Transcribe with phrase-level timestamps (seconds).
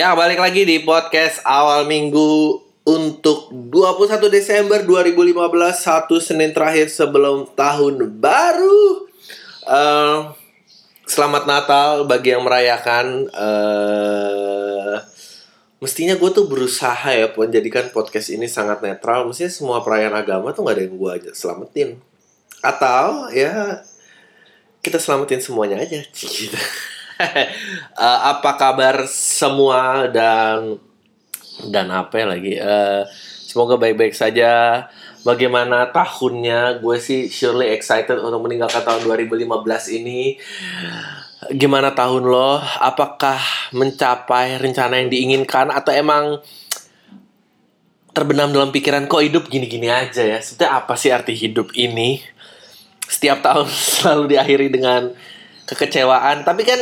[0.00, 2.56] Ya, balik lagi di podcast awal minggu
[2.88, 5.36] untuk 21 Desember 2015
[5.76, 9.04] satu Senin terakhir sebelum tahun baru.
[9.68, 10.18] Eh,
[11.04, 13.28] selamat Natal bagi yang merayakan.
[13.28, 14.96] eh
[15.84, 19.28] mestinya gue tuh berusaha ya menjadikan podcast ini sangat netral.
[19.28, 22.00] Mestinya semua perayaan agama tuh nggak ada yang gue aja selamatin.
[22.64, 23.84] Atau ya
[24.80, 26.00] kita selamatin semuanya aja.
[26.08, 26.56] Gitu.
[28.00, 30.80] Eh, apa kabar semua dan
[31.68, 32.56] dan apa ya lagi?
[32.56, 33.02] Eh,
[33.44, 34.86] semoga baik-baik saja.
[35.20, 36.80] Bagaimana tahunnya?
[36.80, 40.40] Gue sih surely excited untuk meninggalkan tahun 2015 ini.
[41.52, 42.56] Gimana tahun lo?
[42.80, 43.36] Apakah
[43.76, 46.40] mencapai rencana yang diinginkan atau emang
[48.16, 50.40] terbenam dalam pikiran kok hidup gini-gini aja ya?
[50.40, 52.24] Sebenarnya apa sih arti hidup ini?
[53.04, 53.68] Setiap tahun
[54.00, 55.12] selalu diakhiri dengan
[55.68, 56.48] kekecewaan.
[56.48, 56.80] Tapi kan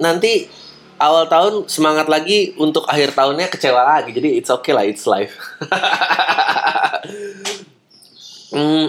[0.00, 0.48] nanti
[0.96, 4.10] awal tahun semangat lagi untuk akhir tahunnya kecewa lagi.
[4.16, 5.36] Jadi it's okay lah, it's life.
[8.56, 8.86] hmm,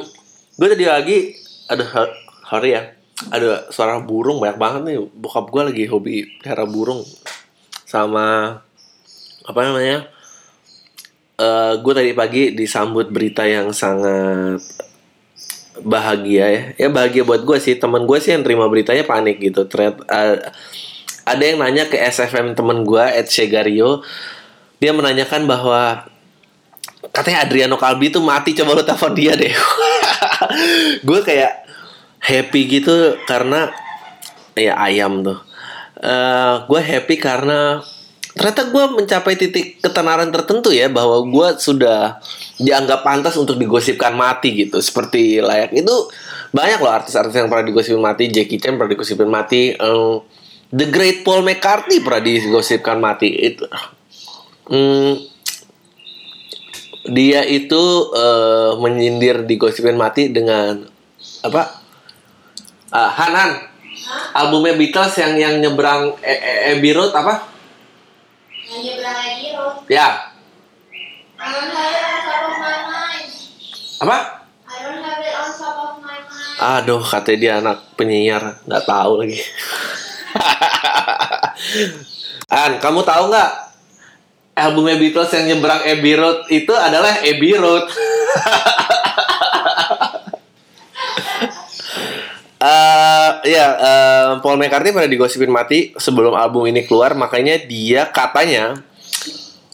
[0.58, 1.18] gue tadi lagi
[1.68, 1.86] ada
[2.48, 2.84] hari ya.
[3.30, 4.98] Ada suara burung banyak banget nih.
[5.14, 7.06] Bokap gue lagi hobi pelihara burung.
[7.86, 8.58] Sama
[9.42, 10.08] apa namanya
[11.42, 14.62] Eh gue tadi pagi disambut berita yang sangat
[15.82, 16.62] bahagia ya.
[16.78, 17.82] Ya bahagia buat gue sih.
[17.82, 19.66] Teman gue sih yang terima beritanya panik gitu.
[19.66, 20.38] Ternyata, eh,
[21.26, 24.02] ada yang nanya ke SFM temen gue Ed Shegario
[24.82, 26.10] dia menanyakan bahwa
[27.14, 29.54] katanya Adriano Kalbi tuh mati coba lu telepon dia deh.
[31.08, 31.70] Gue kayak
[32.18, 33.70] happy gitu karena
[34.58, 35.38] ya ayam tuh.
[36.02, 37.82] Eh gue happy karena
[38.32, 42.18] ternyata gue mencapai titik ketenaran tertentu ya bahwa gue sudah
[42.58, 45.78] dianggap pantas untuk digosipkan mati gitu seperti layak.
[45.78, 46.10] Itu
[46.52, 50.16] banyak loh artis-artis yang pernah digosipin mati Jackie Chan pernah digosipin mati eh,
[50.72, 53.28] The Great Paul McCartney pernah digosipkan mati.
[53.28, 53.68] Itu
[54.72, 55.20] Hmm,
[57.12, 57.84] dia itu
[58.16, 60.88] eh, menyindir digosipin mati dengan
[61.44, 61.84] apa?
[62.88, 63.52] Ah, Han Han.
[64.32, 67.52] Albumnya Beatles yang yang nyebrang e e Abbey Road apa?
[68.72, 69.20] Yang nyebrang
[69.60, 69.76] road.
[69.92, 70.08] ya.
[74.02, 74.18] Apa.
[76.62, 79.42] Aduh, katanya dia anak penyiar, nggak tahu lagi.
[82.52, 83.52] An, kamu tahu nggak
[84.58, 87.86] albumnya Beatles yang nyebrang Abbey Road itu adalah Abbey Road.
[92.62, 98.78] Eh, ya, eh, Paul McCartney pernah digosipin mati sebelum album ini keluar, makanya dia katanya,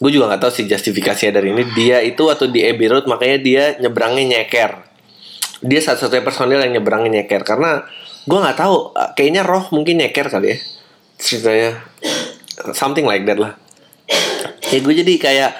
[0.00, 1.68] gue juga nggak tahu sih justifikasinya dari ini.
[1.76, 4.88] Dia itu waktu di Abbey Road, makanya dia nyebrangnya nyeker
[5.62, 7.82] dia satu-satunya personil yang nyebrangin nyeker karena
[8.28, 10.58] gue nggak tahu eh, kayaknya roh mungkin nyeker kali ya
[11.18, 11.82] ceritanya
[12.72, 13.58] something like that lah.
[14.70, 15.50] Ya gue jadi kayak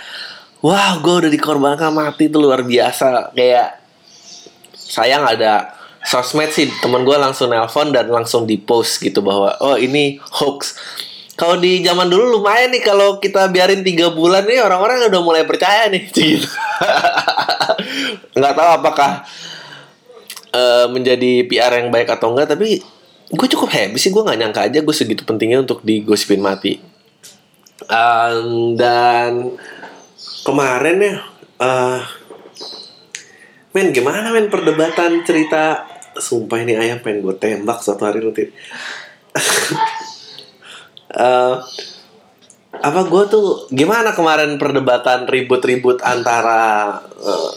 [0.62, 2.30] wah gue udah dikorbankan mati.
[2.30, 3.34] Itu luar biasa.
[3.34, 3.82] Kayak
[4.72, 5.74] sayang ada
[6.06, 6.70] sosmed sih.
[6.80, 10.78] Temen gue langsung nelpon dan langsung di post gitu bahwa oh ini hoax.
[11.38, 15.42] Kalau di zaman dulu lumayan nih kalau kita biarin tiga bulan nih orang-orang udah mulai
[15.46, 16.10] percaya nih.
[16.10, 16.48] Gitu.
[18.34, 19.22] Nggak tahu apakah
[20.50, 22.82] eh, menjadi PR yang baik atau enggak tapi
[23.28, 26.80] gue cukup happy sih gue nggak nyangka aja gue segitu pentingnya untuk digosipin mati.
[27.88, 29.54] Um, dan
[30.44, 31.14] kemarin ya
[31.58, 32.00] eh
[33.72, 35.86] men gimana men perdebatan cerita
[36.18, 38.48] sumpah ini ayam pengen gue tembak suatu hari nanti
[41.08, 41.56] Eh,
[42.78, 47.52] apa gue tuh gimana kemarin perdebatan ribut-ribut antara eh,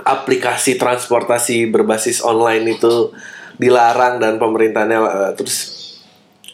[0.00, 3.12] aplikasi transportasi berbasis online itu
[3.56, 5.76] dilarang dan pemerintahnya eh, terus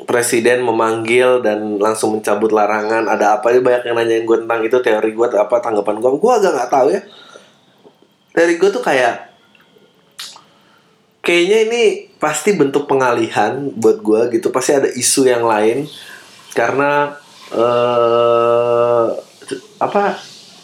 [0.04, 3.06] presiden memanggil dan langsung mencabut larangan.
[3.06, 6.32] Ada apa ya banyak yang nanyain gue tentang itu teori gue apa tanggapan gue gue
[6.32, 7.00] agak nggak tahu ya.
[8.32, 9.14] Teori gue tuh kayak
[11.22, 11.82] kayaknya ini
[12.18, 14.50] pasti bentuk pengalihan buat gue gitu.
[14.50, 15.86] Pasti ada isu yang lain.
[16.52, 17.16] Karena
[17.52, 19.06] eh
[19.82, 20.16] apa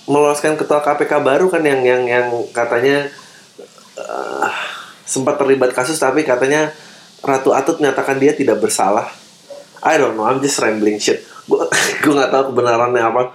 [0.08, 2.26] meloloskan ketua KPK baru kan yang yang yang
[2.56, 3.12] katanya
[3.98, 4.77] eh,
[5.08, 6.68] sempat terlibat kasus tapi katanya
[7.24, 9.08] Ratu Atut menyatakan dia tidak bersalah.
[9.82, 11.24] I don't know, I'm just rambling shit.
[11.48, 11.64] Gue
[12.04, 13.32] gue nggak tahu kebenarannya apa.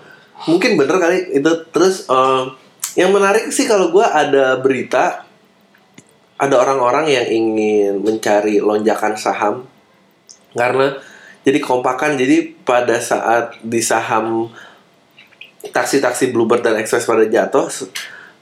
[0.47, 1.51] Mungkin bener kali itu.
[1.73, 2.43] Terus eh,
[3.01, 5.25] yang menarik sih kalau gue ada berita
[6.37, 9.63] ada orang-orang yang ingin mencari lonjakan saham
[10.53, 10.99] karena
[11.43, 14.51] jadi kompakan jadi pada saat di saham
[15.63, 17.67] taksi-taksi Bluebird dan Express pada jatuh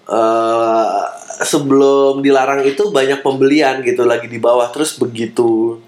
[0.10, 1.04] eh,
[1.42, 4.70] sebelum dilarang itu banyak pembelian gitu lagi di bawah.
[4.70, 5.82] Terus begitu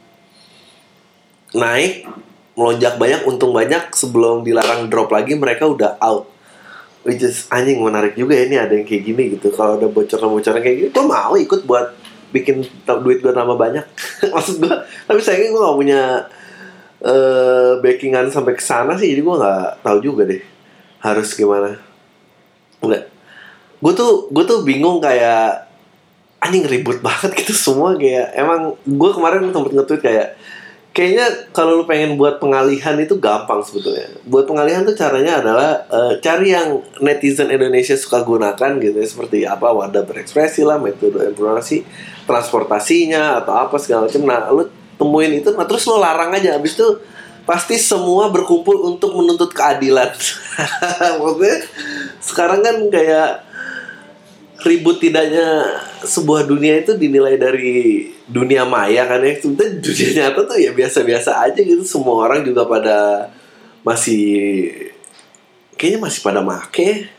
[1.53, 2.09] naik
[2.57, 6.29] melonjak banyak untung banyak sebelum dilarang drop lagi mereka udah out.
[7.03, 9.53] Which is anjing menarik juga ya ini ada yang kayak gini gitu.
[9.53, 11.93] Kalau ada bocoran-bocoran kayak gini gue mau ikut buat
[12.33, 12.65] bikin
[13.05, 13.85] duit gue tambah banyak.
[14.33, 16.01] Maksud gue tapi sayangnya gue gak punya
[17.03, 20.41] eh backingan sampai ke sana sih jadi gue nggak tahu juga deh
[21.03, 21.75] harus gimana.
[22.79, 23.12] Enggak
[23.83, 25.67] gue tuh gue tuh bingung kayak
[26.39, 30.27] anjing ribut banget gitu semua kayak emang gue kemarin sempet nge-tweet kayak
[30.93, 34.13] kayaknya kalau lu pengen buat pengalihan itu gampang sebetulnya.
[34.29, 39.37] Buat pengalihan tuh caranya adalah eh, cari yang netizen Indonesia suka gunakan gitu ya seperti
[39.43, 41.81] apa wadah berekspresi lah, metode informasi,
[42.29, 44.21] transportasinya atau apa segala macam.
[44.21, 44.63] Nah, lu
[44.93, 46.85] temuin itu nah terus lu larang aja habis itu
[47.43, 50.13] pasti semua berkumpul untuk menuntut keadilan.
[51.19, 51.57] Maksudnya
[52.21, 53.29] sekarang kan kayak
[54.63, 55.67] ribut tidaknya
[56.01, 59.35] sebuah dunia itu dinilai dari dunia maya kan ya.
[59.37, 61.83] Sebetulnya dunia nyata tuh ya biasa-biasa aja gitu.
[61.83, 63.29] Semua orang juga pada
[63.83, 64.23] masih
[65.75, 67.11] kayaknya masih pada make.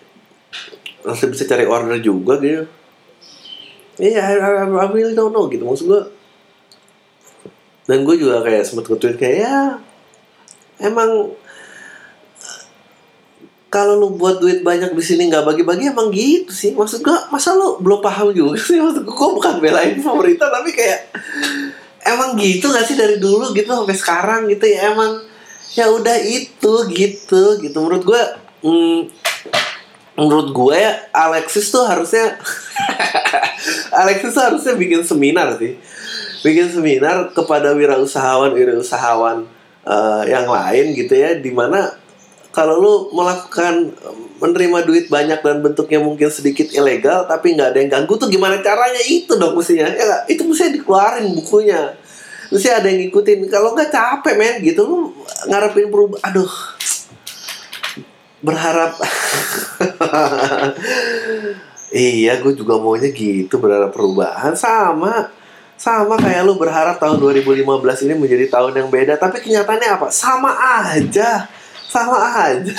[1.04, 2.64] Masih bisa cari order juga gitu.
[3.94, 5.62] Iya, I, I, I really don't know gitu.
[5.68, 6.02] Maksud gue
[7.84, 9.56] dan gue juga kayak sempet nge-tweet kayak ya
[10.80, 11.36] emang
[13.74, 16.70] kalau lu buat duit banyak di sini nggak bagi-bagi emang gitu sih.
[16.78, 18.78] Maksud gua masa lu belum paham juga sih?
[18.84, 21.10] Maksud gua, gua bukan belain pemerintah tapi kayak
[22.06, 24.94] emang gitu gak sih dari dulu gitu sampai sekarang gitu ya?
[24.94, 25.26] Emang
[25.74, 27.76] ya udah itu gitu gitu.
[27.82, 28.22] Menurut gua
[28.62, 29.10] hmm,
[30.14, 32.38] menurut gue ya Alexis tuh harusnya
[34.06, 35.74] Alexis tuh harusnya bikin seminar sih.
[36.46, 39.50] Bikin seminar kepada wirausahawan wirausahawan
[39.82, 42.03] eh, yang lain gitu ya di mana
[42.54, 43.90] kalau lu melakukan
[44.38, 48.62] menerima duit banyak dan bentuknya mungkin sedikit ilegal tapi nggak ada yang ganggu tuh gimana
[48.62, 49.02] caranya?
[49.02, 50.22] Itu dong mestinya ya nggak?
[50.30, 51.82] itu mestinya dikeluarin bukunya.
[52.54, 53.50] Mesti ada yang ngikutin.
[53.50, 54.86] Kalau nggak capek men gitu.
[54.86, 55.10] Lu
[55.50, 56.52] ngarepin perubahan aduh.
[58.40, 58.94] Berharap.
[61.94, 64.50] Iya gue juga maunya gitu berharap perubahan.
[64.58, 65.30] Sama
[65.78, 67.62] sama kayak lu berharap tahun 2015
[68.10, 69.14] ini menjadi tahun yang beda.
[69.14, 70.10] Tapi kenyataannya apa?
[70.10, 71.46] Sama aja
[71.94, 72.74] sama aja.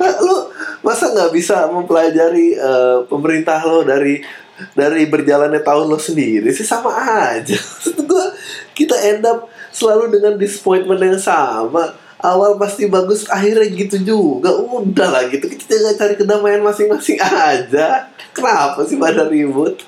[0.24, 0.48] Lu
[0.80, 4.24] masa nggak bisa mempelajari eh, pemerintah lo dari
[4.72, 7.60] dari berjalannya tahun lo sendiri sih sama aja.
[8.08, 8.26] Gue
[8.72, 11.92] kita end up selalu dengan disappointment yang sama.
[12.18, 14.50] Awal pasti bagus akhirnya gitu juga.
[14.50, 18.10] Udah lah gitu kita tinggal cari kedamaian masing-masing aja.
[18.32, 19.84] Kenapa sih pada ribut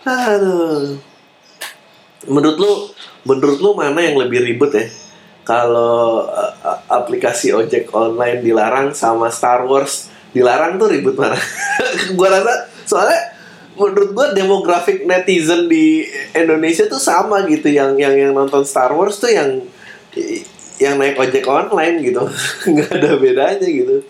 [0.00, 0.96] aduh.
[2.24, 2.72] Menurut lu
[3.28, 4.86] menurut lu mana yang lebih ribet ya
[5.44, 11.36] kalau uh, aplikasi ojek online dilarang sama Star Wars dilarang tuh ribut mana?
[12.18, 13.20] Gua rasa soalnya
[13.74, 16.04] menurut gua demografik netizen di
[16.36, 19.64] Indonesia tuh sama gitu yang yang yang nonton Star Wars tuh yang
[20.80, 22.24] yang naik ojek online gitu.
[22.72, 24.04] Nggak ada bedanya gitu.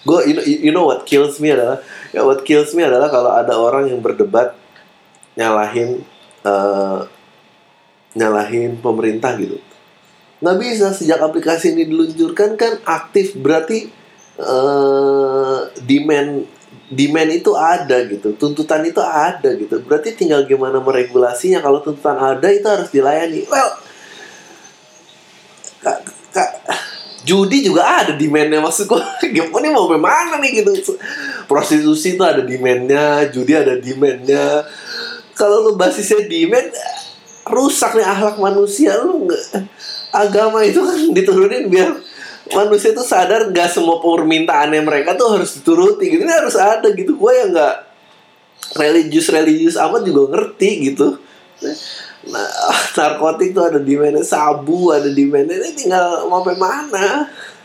[0.00, 1.84] Gue you know, you know what kills me adalah
[2.24, 4.56] what kills me adalah kalau ada orang yang berdebat
[5.36, 6.00] nyalahin
[6.44, 7.00] eh,
[8.16, 9.58] nyalahin pemerintah gitu.
[10.40, 13.92] Nggak bisa sejak aplikasi ini diluncurkan kan aktif berarti
[14.40, 16.48] eh, demand
[16.90, 19.78] demand itu ada gitu tuntutan itu ada gitu.
[19.84, 23.46] Berarti tinggal gimana meregulasinya kalau tuntutan ada itu harus dilayani.
[23.46, 23.90] Well
[25.80, 25.98] kak,
[26.32, 26.50] kak,
[27.24, 29.00] judi juga ada demandnya maksud gue
[29.34, 30.96] gimana nih mau bagaimana nih gitu?
[31.48, 34.64] Prostitusi itu ada demandnya judi ada demandnya
[35.40, 36.68] kalau lu basisnya demand
[37.48, 39.44] rusak nih akhlak manusia lu nggak
[40.12, 41.96] agama itu kan diturunin biar
[42.50, 46.22] manusia tuh sadar nggak semua permintaannya mereka tuh harus dituruti gitu.
[46.26, 47.14] Ini harus ada gitu.
[47.14, 47.76] Gue yang nggak
[48.78, 51.18] religius religius amat juga ngerti gitu.
[52.30, 52.50] Nah
[52.98, 57.06] narkotik tuh ada di mana sabu ada di mana ini tinggal mau sampai mana?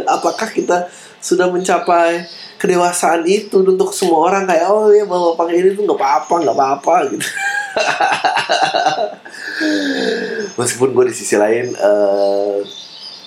[0.05, 0.87] Apakah kita
[1.19, 2.23] sudah mencapai
[2.61, 4.45] kedewasaan itu untuk semua orang?
[4.45, 7.25] Kayak oh ya bawa pakai ini tuh nggak apa-apa nggak apa-apa gitu
[10.59, 12.57] meskipun gue di sisi lain eh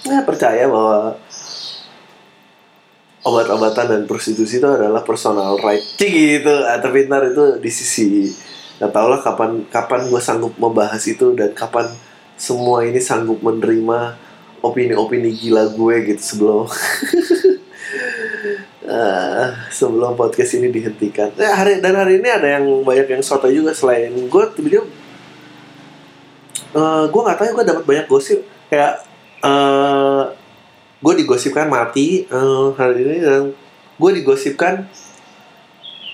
[0.08, 1.18] ya percaya bahwa
[3.28, 5.82] obat-obatan dan prostitusi itu adalah personal right.
[5.82, 6.54] Cik gitu.
[6.64, 8.32] Ah, tapi ntar itu di sisi
[8.78, 11.90] nggak tau lah kapan kapan gue sanggup membahas itu dan kapan
[12.38, 14.14] semua ini sanggup menerima
[14.62, 16.70] opini-opini gila gue gitu sebelum
[18.88, 21.28] Ah, sebelum podcast ini dihentikan.
[21.37, 24.88] Ya, hari dan hari ini ada yang banyak yang soto juga selain gue video
[26.68, 28.40] eh gue nggak tahu ya gue dapat banyak gosip.
[28.73, 29.04] Kayak
[29.45, 30.25] eh
[31.04, 33.42] gue digosipkan mati eh, hari ini dan
[34.00, 34.88] gue digosipkan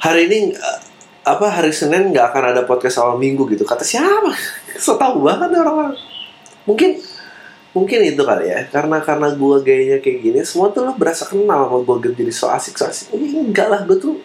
[0.03, 0.79] hari ini eh,
[1.25, 3.63] apa hari Senin nggak akan ada podcast awal minggu gitu.
[3.63, 4.35] Kata siapa?
[4.83, 5.95] So tau banget orang-orang.
[6.67, 6.99] Mungkin
[7.75, 8.61] mungkin itu kali ya.
[8.71, 12.47] Karena karena gue gayanya kayak gini semua tuh lo berasa kenal sama gue jadi so
[12.49, 13.13] asik so asik.
[13.13, 14.17] Ini enggak lah gue tuh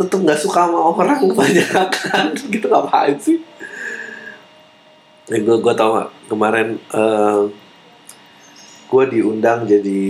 [0.00, 2.24] tetep nggak suka sama orang kebanyakan.
[2.52, 3.38] Gitu ngapain sih?
[5.28, 7.42] Gue gue tau gak kemarin eh,
[8.88, 10.02] gue diundang jadi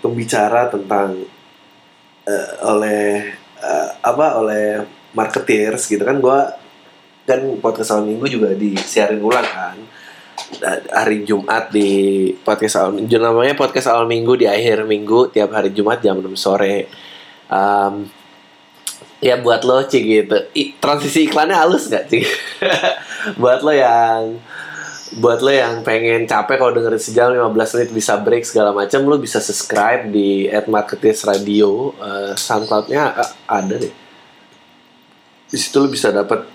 [0.00, 1.20] pembicara tentang
[2.24, 4.80] eh, oleh eh, apa oleh
[5.12, 6.16] marketeers gitu kan.
[6.16, 6.40] Gue
[7.28, 9.76] kan podcast awal minggu juga disiarin ulang kan
[10.90, 11.88] hari Jumat di
[12.40, 16.34] podcast awal minggu namanya podcast awal minggu di akhir minggu tiap hari Jumat jam 6
[16.36, 16.88] sore.
[17.50, 17.94] Em,
[19.20, 20.36] ya buat lo Ci gitu.
[20.54, 22.24] I- transisi iklannya halus gak Ci?
[23.42, 24.40] Buat lo yang
[25.10, 29.18] buat lo yang pengen capek kalau dengerin sejam 15 menit bisa break segala macam lo
[29.18, 33.90] bisa subscribe di @marketeers radio Eh, soundcloudnya eh, ada deh.
[35.50, 36.46] Di situ lo bisa dapat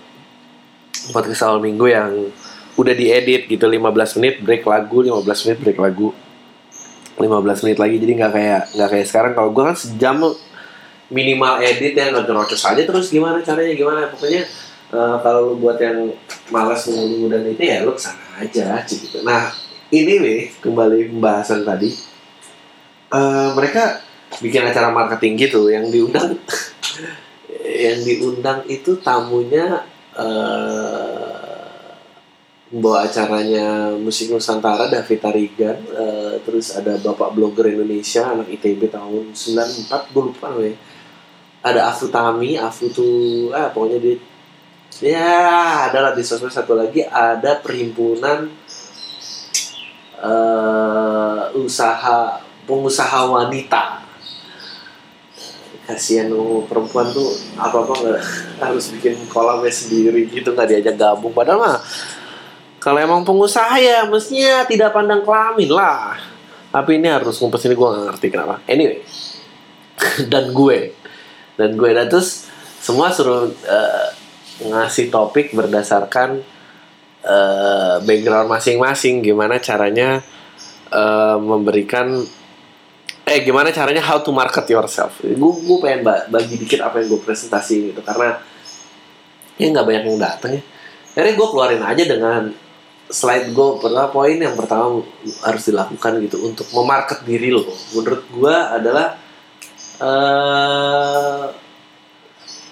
[1.12, 2.32] podcast awal minggu yang
[2.76, 6.08] udah diedit gitu 15 menit break lagu 15 menit break lagu.
[7.16, 9.32] 15 menit lagi jadi nggak kayak nggak kayak sekarang.
[9.32, 10.16] Kalau gue kan sejam
[11.08, 14.00] minimal edit ya nggak ngerocos aja terus gimana caranya gimana.
[14.12, 14.44] Pokoknya
[14.92, 16.12] eh, kalau lu buat yang
[16.52, 19.24] malas nunggu dan itu ya lu ke sana aja gitu.
[19.24, 19.48] Nah
[19.88, 21.88] ini nih kembali pembahasan tadi.
[23.06, 24.04] Eh, mereka
[24.42, 26.36] bikin acara marketing gitu yang diundang
[27.88, 31.25] yang diundang itu tamunya eh
[32.66, 39.30] membawa acaranya musik Nusantara David Tarigan eh, terus ada bapak blogger Indonesia anak ITB tahun
[39.30, 40.74] 94 gue lupa namanya.
[41.62, 44.16] Ada Afu Tami Afu tuh ah pokoknya dia
[44.98, 45.30] ya
[45.90, 46.50] ada lah di sosmed.
[46.50, 48.50] Satu lagi ada perhimpunan
[50.26, 54.02] eh usaha pengusaha wanita.
[55.86, 58.20] Kasihan lu perempuan tuh apa apa nggak
[58.58, 61.30] harus bikin kolamnya sendiri gitu nggak diajak gabung.
[61.30, 61.78] Padahal mah
[62.86, 66.14] kalau emang pengusaha ya mestinya tidak pandang kelamin lah.
[66.70, 68.62] Tapi ini harus ngumpet sini gue gak ngerti kenapa.
[68.70, 69.02] Anyway
[70.30, 70.94] dan gue.
[71.58, 72.46] Dan gue dan terus
[72.78, 74.06] semua suruh eh,
[74.70, 76.38] ngasih topik berdasarkan
[77.26, 79.18] eh, background masing-masing.
[79.18, 80.22] Gimana caranya
[80.94, 82.22] eh, memberikan
[83.26, 85.26] eh gimana caranya how to market yourself.
[85.26, 87.98] Gue gue pengen ba- bagi dikit apa yang gue presentasi gitu.
[88.06, 88.38] Karena
[89.58, 90.62] ya nggak banyak yang datang ya.
[91.18, 92.65] Akhirnya gue keluarin aja dengan
[93.06, 95.02] slide gue pertama poin yang pertama
[95.46, 97.62] harus dilakukan gitu untuk memarket diri lo
[97.94, 99.14] menurut gue adalah
[100.02, 101.44] eh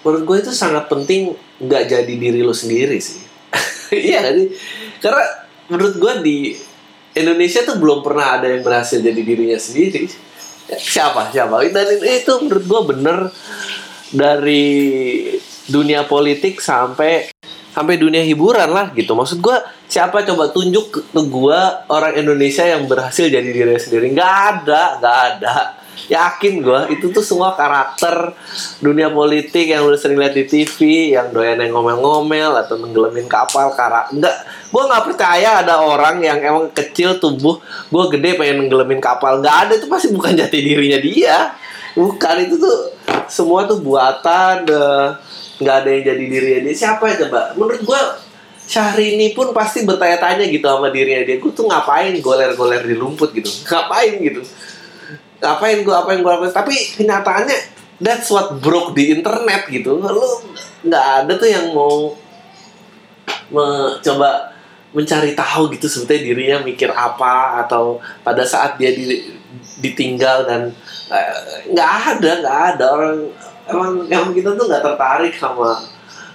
[0.05, 3.19] menurut gue itu sangat penting nggak jadi diri lo sendiri sih.
[3.95, 4.49] Iya sih
[4.97, 5.25] karena
[5.69, 6.37] menurut gue di
[7.15, 10.09] Indonesia tuh belum pernah ada yang berhasil jadi dirinya sendiri.
[10.67, 11.63] Siapa siapa?
[11.71, 13.17] Dan itu menurut gue bener
[14.11, 14.65] dari
[15.69, 17.34] dunia politik sampai
[17.75, 19.11] sampai dunia hiburan lah gitu.
[19.11, 19.57] Maksud gue
[19.91, 21.59] siapa coba tunjuk ke, gue
[21.91, 24.15] orang Indonesia yang berhasil jadi dirinya sendiri?
[24.15, 25.55] Nggak ada nggak ada.
[26.05, 28.31] Yakin gue itu tuh semua karakter
[28.79, 33.75] dunia politik yang udah sering lihat di TV yang doyan yang ngomel-ngomel atau nenggelamin kapal
[33.75, 34.37] karak nggak.
[34.71, 37.59] Gue nggak percaya ada orang yang emang kecil tubuh
[37.91, 39.43] gue gede pengen nenggelamin kapal.
[39.43, 41.37] Nggak ada itu pasti bukan jati dirinya dia.
[41.95, 42.95] Bukan itu tuh
[43.27, 46.75] semua tuh buatan deh nggak ada yang jadi dirinya dia.
[46.75, 48.01] Siapa ya coba menurut gue
[48.65, 51.37] Syahrini pun pasti bertanya-tanya gitu sama dirinya dia.
[51.37, 53.49] Gue tuh ngapain goler-goler di rumput gitu?
[53.69, 54.41] Ngapain gitu?
[55.39, 56.53] Ngapain gue apa yang gue lakuin?
[56.53, 57.57] Tapi kenyataannya
[58.01, 60.01] that's what broke di internet gitu.
[60.01, 60.27] Lu
[60.85, 62.17] nggak ada tuh yang mau
[63.53, 64.55] mencoba
[64.95, 69.35] mencari tahu gitu sebetulnya dirinya mikir apa atau pada saat dia di-
[69.83, 70.61] ditinggal dan
[71.11, 73.17] eh, nggak ada nggak ada orang
[73.69, 75.81] emang emang kita tuh nggak tertarik sama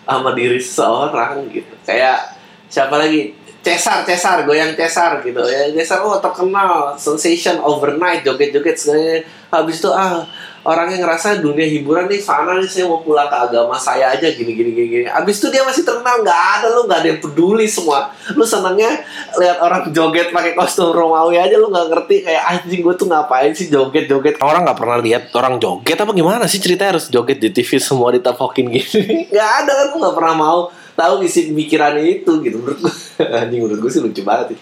[0.04, 1.72] sama diri seseorang gitu.
[1.86, 2.34] Kayak
[2.66, 3.38] siapa lagi?
[3.60, 5.44] Cesar Cesar goyang Cesar gitu.
[5.44, 6.96] Ya Cesar oh terkenal.
[6.96, 9.20] Sensation overnight joget-joget segalanya.
[9.52, 10.24] Habis itu ah
[10.60, 14.52] orangnya ngerasa dunia hiburan nih fana nih saya mau pulang ke agama saya aja gini
[14.52, 15.06] gini gini, gini.
[15.08, 18.12] habis itu dia masih terkenal nggak ada lu nggak ada yang peduli semua.
[18.36, 19.00] Lu senangnya
[19.40, 23.52] lihat orang joget pakai kostum Romawi aja lu nggak ngerti kayak anjing gue tuh ngapain
[23.56, 27.40] sih joget joget orang nggak pernah lihat orang joget apa gimana sih ceritanya harus joget
[27.40, 29.16] di TV semua ditafokin gini?
[29.32, 30.60] Nggak ada kan gue nggak pernah mau
[30.92, 32.56] tahu isi pemikirannya itu gitu.
[32.60, 32.94] Menurut gue
[33.40, 34.58] anjing menurut gue sih lucu banget sih.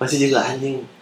[0.00, 0.93] Masih juga anjing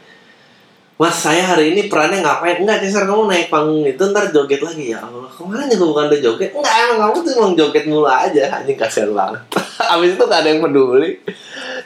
[1.03, 2.63] Mas saya hari ini perannya ngapain?
[2.63, 4.95] Enggak Cesar kamu naik panggung itu ntar joget lagi.
[4.95, 6.55] Ya Allah Kemarin juga bukan udah joget.
[6.55, 8.43] Enggak emang kamu tuh emang joget mulu aja.
[8.55, 9.43] Anjing kasihan banget.
[9.99, 11.19] Abis itu gak ada yang peduli.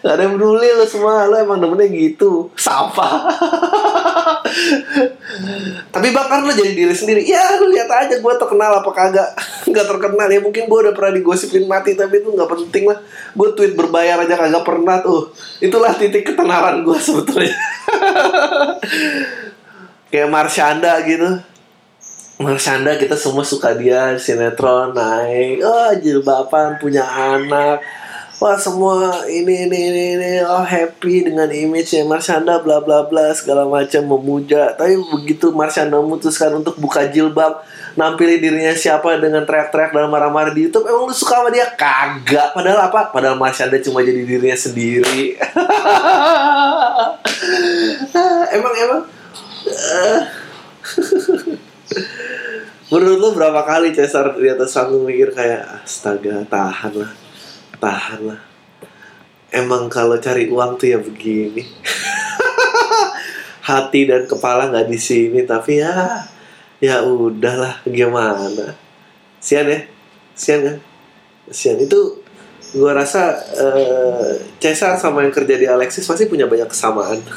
[0.05, 1.25] Gak ada yang peduli lo semua.
[1.33, 2.53] Lo emang demennya gitu.
[2.61, 3.17] Sampah.
[5.97, 7.25] Tapi bakar lo jadi diri sendiri.
[7.25, 9.33] Ya lu lihat aja gue terkenal apa kagak.
[9.73, 10.29] Nggak terkenal.
[10.29, 13.01] Ya mungkin gue udah pernah digosipin mati tapi itu nggak penting lah.
[13.33, 15.33] Gue tweet berbayar aja kagak pernah tuh.
[15.65, 17.57] Itulah titik ketenaran gue sebetulnya
[20.11, 21.41] kayak Marshanda gitu.
[22.37, 25.65] Marshanda kita semua suka dia sinetron naik.
[25.65, 27.81] Oh jilbaban punya anak
[28.37, 33.33] wah semua ini ini ini, ini oh happy dengan image nya Marshanda bla bla bla
[33.33, 34.77] segala macam memuja.
[34.77, 37.65] Tapi begitu Marshanda memutuskan untuk buka jilbab
[37.97, 41.65] nampilin dirinya siapa dengan teriak-teriak dan marah-marah di YouTube emang lu suka sama dia?
[41.73, 42.53] Kagak.
[42.53, 43.09] Padahal apa?
[43.09, 45.37] Padahal Marshanda cuma jadi dirinya sendiri.
[48.57, 49.03] Emang emang.
[52.91, 57.26] Menurut lu berapa kali Cesar di atas panggung mikir kayak astaga tahan lah
[57.79, 58.41] tahan lah.
[59.55, 61.63] Emang kalau cari uang tuh ya begini.
[63.69, 66.23] Hati dan kepala nggak di sini tapi ya
[66.83, 68.75] ya udahlah gimana?
[69.41, 69.81] Sian ya?
[70.37, 70.77] Sian kan
[71.51, 71.79] sian.
[71.79, 72.23] Itu
[72.75, 77.23] gua rasa eh, Cesar sama yang kerja di Alexis pasti punya banyak kesamaan.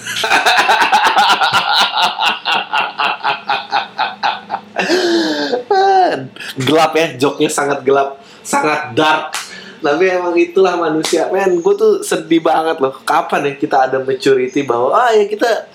[6.59, 9.31] Gelap ya joknya sangat gelap sangat dark
[9.79, 11.31] tapi emang itulah manusia.
[11.31, 12.91] Men gue tuh sedih banget loh.
[13.07, 15.71] Kapan ya kita ada maturity bahwa ah ya kita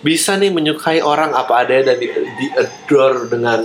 [0.00, 3.60] bisa nih menyukai orang apa adanya dan di, di adore dengan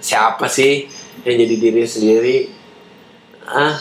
[0.00, 0.88] siapa sih
[1.28, 2.36] yang jadi diri sendiri?
[3.44, 3.76] Ah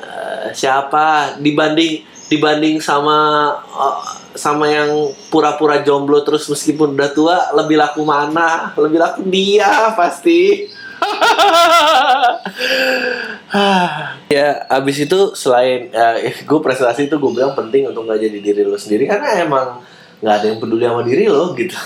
[0.00, 1.36] eh, siapa?
[1.36, 3.16] Dibanding dibanding sama
[3.60, 4.00] eh,
[4.36, 8.72] sama yang pura-pura jomblo terus meskipun udah tua lebih laku mana?
[8.72, 10.72] Lebih laku dia pasti
[14.26, 18.62] ya abis itu selain ya, gue prestasi itu gue bilang penting untuk nggak jadi diri
[18.66, 19.66] lo sendiri karena emang
[20.18, 21.76] nggak ada yang peduli sama diri lo gitu.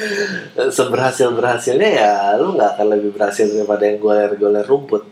[0.76, 5.04] Seberhasil berhasilnya ya lo nggak akan lebih berhasil daripada yang goler-goler rumput.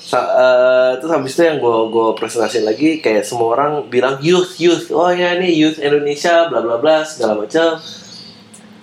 [0.00, 4.56] Sa uh, terus habis itu yang gue gue presentasiin lagi kayak semua orang bilang youth
[4.56, 4.88] youth.
[4.94, 7.76] Oh ya ini youth Indonesia bla bla bla segala macam.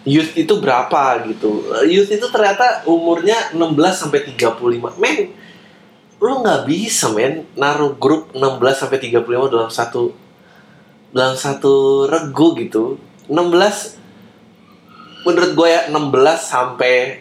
[0.03, 1.63] Youth itu berapa gitu.
[1.87, 3.63] Youth itu ternyata umurnya 16
[3.95, 5.42] sampai 35 men
[6.23, 10.15] lu nggak bisa men naruh grup 16 sampai 35 dalam satu
[11.11, 12.95] dalam satu regu gitu.
[13.27, 15.99] 16 menurut gue ya 16
[16.39, 17.19] sampai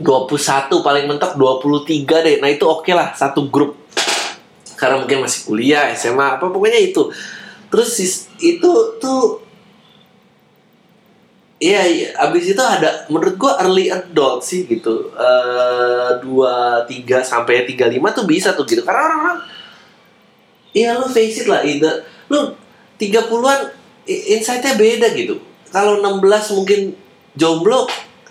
[0.00, 2.36] 21 paling mentok 23 deh.
[2.40, 3.76] Nah itu oke okay lah satu grup.
[4.80, 7.12] Karena mungkin masih kuliah SMA apa pokoknya itu.
[7.68, 7.92] Terus
[8.40, 9.44] itu tuh
[11.58, 12.08] Iya, iya.
[12.14, 15.10] Abis itu ada, menurut gua early adult sih gitu.
[16.22, 18.86] Dua, tiga sampai tiga lima tuh bisa tuh gitu.
[18.86, 19.38] Karena orang-orang,
[20.70, 21.82] iya lu face it lah, itu
[22.30, 22.54] lu
[22.94, 23.74] tiga puluhan
[24.06, 25.42] insightnya beda gitu.
[25.68, 26.96] Kalau 16 mungkin
[27.36, 27.90] jomblo,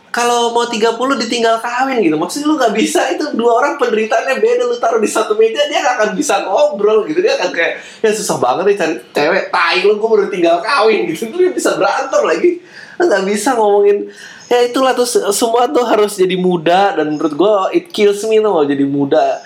[0.09, 2.17] kalau mau 30 ditinggal kawin gitu.
[2.17, 5.83] Maksudnya lu gak bisa itu dua orang penderitaannya beda lu taruh di satu meja dia
[5.83, 7.21] gak akan bisa ngobrol gitu.
[7.21, 11.11] Dia akan kayak ya susah banget nih cari cewek, tai lu gue baru tinggal kawin
[11.11, 11.29] gitu.
[11.29, 12.63] Dia bisa berantem lagi
[13.05, 14.09] nggak bisa ngomongin.
[14.47, 15.05] Ya itulah tuh
[15.35, 19.43] semua tuh harus jadi muda dan menurut gue it kills me tuh jadi muda.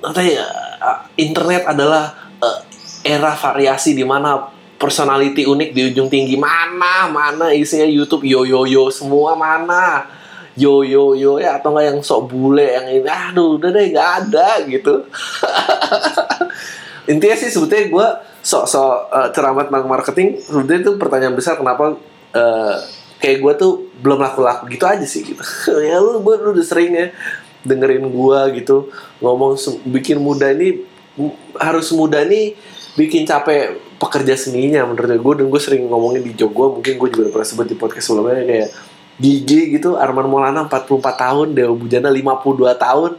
[0.00, 0.48] Katanya
[1.18, 2.58] internet adalah uh,
[3.04, 4.48] era variasi di mana
[4.80, 6.40] personality unik di ujung tinggi.
[6.40, 10.08] Mana mana isinya YouTube yo yo yo semua mana?
[10.56, 14.10] Yo yo yo ya atau nggak yang sok bule yang ini aduh udah deh nggak
[14.24, 15.04] ada gitu.
[17.12, 18.08] Intinya sih sebetulnya gue
[18.40, 21.98] sok sok uh, ceramah tentang marketing sebetulnya itu pertanyaan besar kenapa
[22.34, 22.76] uh,
[23.20, 25.42] kayak gue tuh belum laku-laku gitu aja sih gitu.
[25.88, 27.06] Ya lu gue lu udah sering ya
[27.60, 28.88] dengerin gue gitu
[29.20, 29.60] ngomong
[29.92, 30.80] bikin muda ini
[31.60, 32.56] harus muda nih
[32.96, 37.08] bikin capek pekerja seninya menurut gue dan gue sering ngomongin di jog gue mungkin gue
[37.12, 38.68] juga pernah sebut di podcast sebelumnya kayak
[39.20, 43.12] Gigi gitu Arman Maulana 44 tahun Dewa Bujana 52 tahun.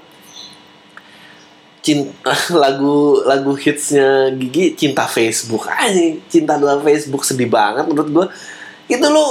[1.81, 2.33] Cinta
[2.65, 5.69] lagu lagu hitsnya Gigi cinta Facebook.
[5.69, 8.25] Aja cinta dalam Facebook sedih banget menurut gue
[8.91, 9.25] itu lu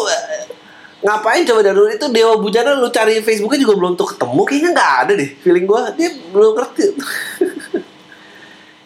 [1.01, 4.41] ngapain coba dari itu Dewa Bujana lu cari Facebooknya juga belum tuh ketemu.
[4.45, 6.85] Kayaknya nggak ada deh feeling gue dia belum ngerti.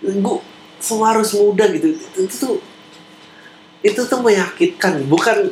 [0.05, 0.37] Gue
[0.85, 1.97] semua harus muda gitu.
[1.97, 2.55] Itu tuh
[3.81, 5.01] itu tuh menyakitkan.
[5.09, 5.49] Bukan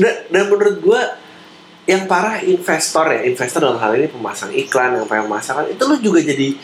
[0.00, 1.00] dan, dan menurut gue
[1.84, 3.20] yang parah investor ya.
[3.28, 5.68] Investor dalam hal ini pemasang iklan yang pemasangan.
[5.68, 6.56] Itu lu juga jadi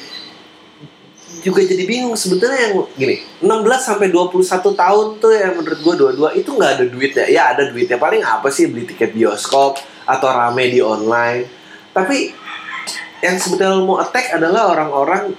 [1.42, 2.14] juga jadi bingung.
[2.14, 3.48] Sebetulnya yang gini 16
[3.80, 7.26] sampai 21 tahun tuh yang menurut gue dua-dua itu nggak ada duitnya.
[7.28, 7.98] Ya ada duitnya.
[8.00, 8.68] Paling apa sih?
[8.70, 11.48] Beli tiket bioskop atau rame di online.
[11.92, 12.32] Tapi
[13.24, 15.32] yang sebetulnya mau attack adalah orang-orang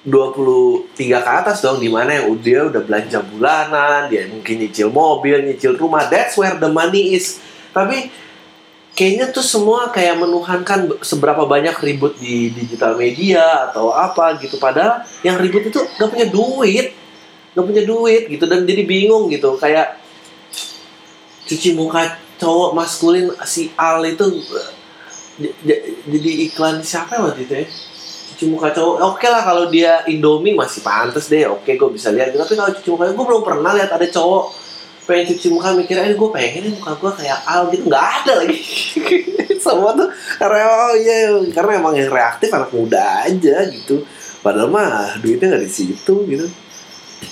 [0.00, 5.44] 23 ke atas dong di mana yang dia udah belanja bulanan dia mungkin nyicil mobil
[5.44, 6.08] nyicil rumah.
[6.08, 7.36] That's where the money is.
[7.76, 8.08] Tapi
[8.94, 14.58] kayaknya tuh semua kayak menuhankan seberapa banyak ribut di digital media atau apa gitu.
[14.60, 16.92] Padahal yang ribut itu gak punya duit.
[17.54, 18.44] Gak punya duit gitu.
[18.44, 19.56] Dan jadi bingung gitu.
[19.56, 19.98] Kayak
[21.46, 24.24] cuci muka cowok maskulin si Al itu
[24.54, 24.70] eh,
[26.06, 27.66] jadi iklan siapa ya waktu itu ya?
[28.34, 28.96] Cuci muka cowok.
[29.16, 31.48] Oke lah kalau dia Indomie masih pantas deh.
[31.48, 34.69] Oke gue bisa lihat tapi kalau cuci muka gue belum pernah lihat ada cowok
[35.08, 37.88] pengen cuci muka mikirnya eh gue pengen muka gue kayak Al gitu.
[37.88, 38.60] Nggak ada lagi.
[39.64, 40.08] Semua tuh
[40.40, 41.16] karena oh iya
[41.52, 44.04] karena emang yang reaktif anak muda aja gitu.
[44.40, 46.46] Padahal mah duitnya nggak di situ gitu.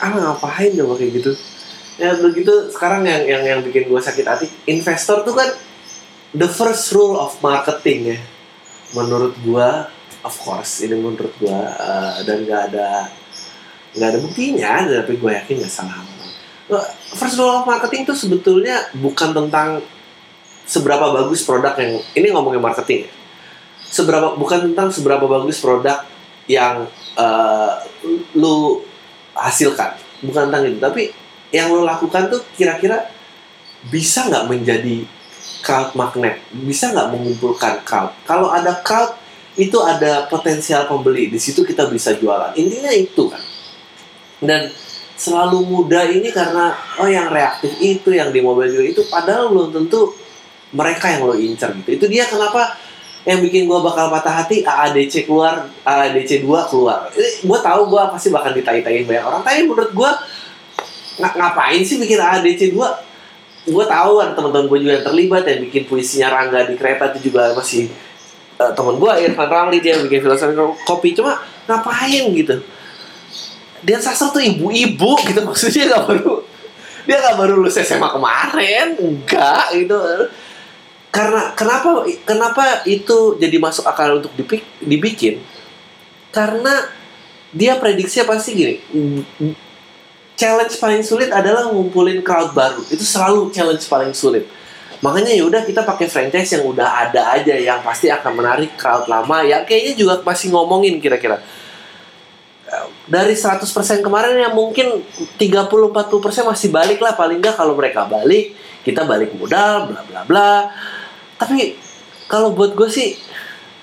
[0.01, 1.33] Ah ngapain coba kayak gitu?
[1.99, 5.49] Ya begitu sekarang yang yang yang bikin gue sakit hati investor tuh kan
[6.37, 8.19] the first rule of marketing ya.
[8.93, 9.69] Menurut gue
[10.25, 13.09] of course ini menurut gue eh, dan nggak ada
[13.97, 16.18] nggak ada buktinya tapi gue yakin nggak salah
[17.17, 19.81] first rule of marketing tuh sebetulnya bukan tentang
[20.69, 23.11] seberapa bagus produk yang ini ngomongin marketing ya.
[23.89, 26.05] seberapa bukan tentang seberapa bagus produk
[26.45, 26.85] yang
[27.17, 27.73] eh,
[28.37, 28.85] lu
[29.33, 29.97] hasilkan.
[30.25, 30.79] Bukan tentang itu.
[30.83, 31.03] Tapi
[31.55, 33.09] yang lo lakukan tuh kira-kira
[33.89, 35.07] bisa nggak menjadi
[35.65, 36.43] crowd magnet?
[36.53, 38.13] Bisa nggak mengumpulkan crowd?
[38.29, 39.15] Kalau ada crowd
[39.57, 41.31] itu ada potensial pembeli.
[41.33, 42.53] Di situ kita bisa jualan.
[42.59, 43.43] Intinya itu kan.
[44.39, 44.71] Dan
[45.19, 46.71] selalu muda ini karena
[47.03, 50.15] oh yang reaktif itu yang di mobil juga itu padahal belum tentu
[50.71, 51.99] mereka yang lo incer gitu.
[51.99, 52.79] Itu dia kenapa
[53.27, 57.11] yang bikin gua bakal patah hati AADC keluar AADC 2 keluar.
[57.43, 59.43] Gue tahu gua pasti bakal ditai-tain banyak orang.
[59.43, 60.15] Tapi menurut gua
[61.19, 63.09] ng- ngapain sih bikin AADC 2
[63.69, 67.29] gue tahu kan teman-teman gue juga yang terlibat yang bikin puisinya Rangga di kereta itu
[67.29, 67.93] juga masih
[68.57, 70.57] eh, teman gue Irfan Ramli dia yang bikin filosofi
[70.89, 71.13] kopi.
[71.13, 71.37] Cuma
[71.69, 72.65] ngapain gitu
[73.83, 76.35] Dian Sastro tuh ibu-ibu gitu maksudnya nggak baru
[77.09, 79.97] dia nggak baru lulus SMA kemarin enggak gitu.
[81.09, 85.41] Karena kenapa kenapa itu jadi masuk akal untuk dipik, dibikin?
[86.29, 86.85] Karena
[87.49, 88.75] dia prediksinya pasti gini?
[90.37, 92.85] Challenge paling sulit adalah ngumpulin crowd baru.
[92.93, 94.45] Itu selalu challenge paling sulit.
[95.01, 99.09] Makanya ya udah kita pakai franchise yang udah ada aja yang pasti akan menarik crowd
[99.09, 99.41] lama.
[99.49, 101.41] Yang kayaknya juga masih ngomongin kira-kira
[103.09, 103.65] dari 100%
[104.05, 105.01] kemarin yang mungkin
[105.41, 107.17] 30-40% masih balik lah.
[107.17, 108.53] Paling nggak kalau mereka balik
[108.85, 110.53] kita balik modal bla bla bla.
[111.41, 111.77] Tapi
[112.29, 113.17] kalau buat gue sih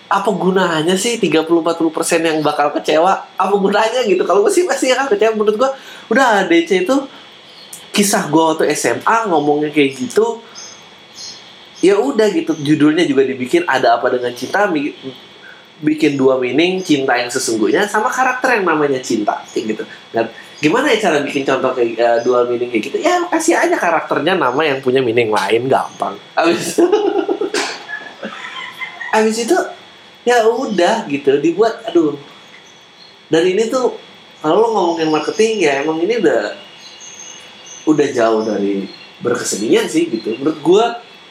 [0.05, 3.25] apa gunanya sih 30-40% yang bakal kecewa?
[3.35, 4.21] Apa gunanya gitu?
[4.21, 5.33] Kalau gue sih pasti akan kecewa.
[5.33, 5.69] Menurut gue
[6.13, 6.95] udah DC itu
[7.89, 10.45] kisah gue waktu SMA ngomongnya kayak gitu.
[11.81, 12.53] Ya udah gitu.
[12.61, 14.69] Judulnya juga dibikin ada apa dengan cinta
[15.83, 19.83] bikin dua meaning cinta yang sesungguhnya sama karakter yang namanya cinta kayak gitu.
[20.15, 20.31] Dan
[20.63, 22.97] gimana ya cara bikin contoh kayak eh, dua meaning kayak gitu?
[23.03, 26.15] Ya kasih aja karakternya nama yang punya meaning lain gampang.
[26.39, 26.79] Abis
[29.15, 29.57] abis itu
[30.23, 32.15] ya udah gitu dibuat aduh.
[33.27, 33.99] Dan ini tuh
[34.39, 36.53] kalau lo ngomongin marketing ya emang ini udah
[37.89, 38.87] udah jauh dari
[39.19, 40.39] berkesenian sih gitu.
[40.39, 40.85] Menurut gua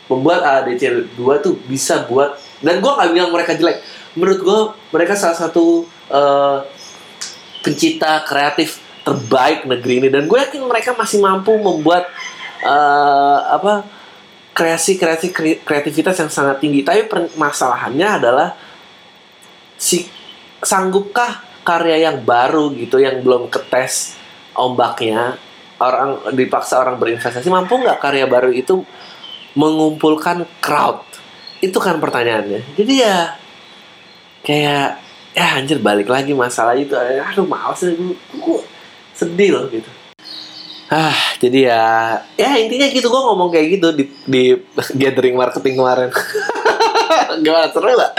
[0.05, 3.81] membuat ADC 2 tuh bisa buat dan gua nggak bilang mereka jelek
[4.15, 4.61] menurut gua
[4.95, 6.59] mereka salah satu eh,
[7.65, 10.09] pencipta kreatif terbaik negeri ini.
[10.13, 12.09] Dan gue yakin mereka masih mampu membuat
[12.65, 13.85] eh, apa
[14.57, 16.85] kreasi kreasi kre- kreativitas yang sangat tinggi.
[16.85, 18.49] Tapi permasalahannya adalah
[19.77, 20.09] si
[20.65, 24.17] sanggupkah karya yang baru gitu yang belum ketes
[24.57, 25.37] ombaknya
[25.81, 28.85] orang dipaksa orang berinvestasi mampu nggak karya baru itu
[29.57, 31.05] mengumpulkan crowd?
[31.61, 32.77] Itu kan pertanyaannya.
[32.77, 33.44] Jadi ya
[34.45, 35.01] kayak
[35.35, 36.95] ya anjir balik lagi masalah itu.
[36.95, 38.61] Aduh males nih gue gue
[39.17, 39.89] sedih loh gitu.
[40.93, 41.85] Ah jadi ya
[42.37, 44.43] ya intinya gitu gue ngomong kayak gitu di di
[45.01, 46.13] gathering marketing kemarin
[47.45, 48.11] gimana seru lah.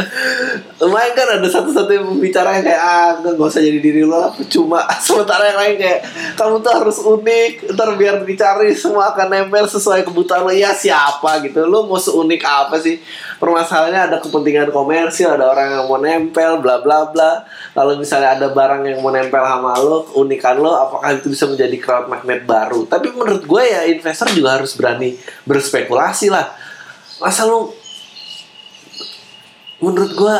[0.81, 4.31] Lumayan kan ada satu-satu yang bicara kayak ah nggak usah jadi diri lo lah.
[4.47, 5.99] Cuma sementara yang lain kayak
[6.35, 10.51] kamu tuh harus unik ntar biar dicari semua akan nempel sesuai kebutuhan lo.
[10.51, 11.41] Ya siapa?
[11.43, 11.63] Gitu.
[11.65, 12.99] Lo mau seunik apa sih?
[13.39, 17.43] Permasalahannya ada kepentingan komersil ada orang yang mau nempel bla bla bla.
[17.75, 21.75] Kalau misalnya ada barang yang mau nempel sama lo keunikan lo apakah itu bisa menjadi
[21.79, 22.87] crowd magnet baru?
[22.87, 25.15] Tapi menurut gue ya investor juga harus berani
[25.47, 26.51] berspekulasi lah.
[27.19, 27.84] Masa lo
[29.85, 30.35] menurut gua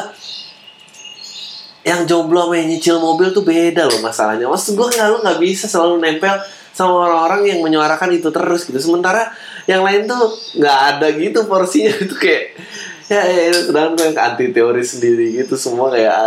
[1.85, 4.49] yang jomblo sama yang nyicil mobil tuh beda loh masalahnya.
[4.49, 6.33] Maksud gua nggak lu nggak bisa selalu nempel
[6.73, 8.81] sama orang-orang yang menyuarakan itu terus gitu.
[8.81, 9.29] Sementara
[9.69, 12.57] yang lain tuh nggak ada gitu porsinya itu kayak
[13.09, 16.17] ya, ya, ya sedangkan gue yang anti teori sendiri gitu semua kayak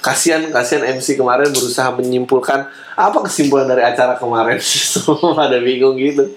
[0.00, 4.58] kasihan kasihan MC kemarin berusaha menyimpulkan apa kesimpulan dari acara kemarin
[4.94, 6.34] semua pada bingung gitu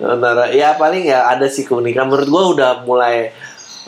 [0.00, 3.36] antara ya paling ya ada sih keunikan menurut gua udah mulai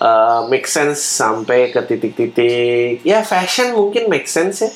[0.02, 3.06] uh, make sense sampai ke titik-titik.
[3.06, 4.70] Ya fashion mungkin make sense ya.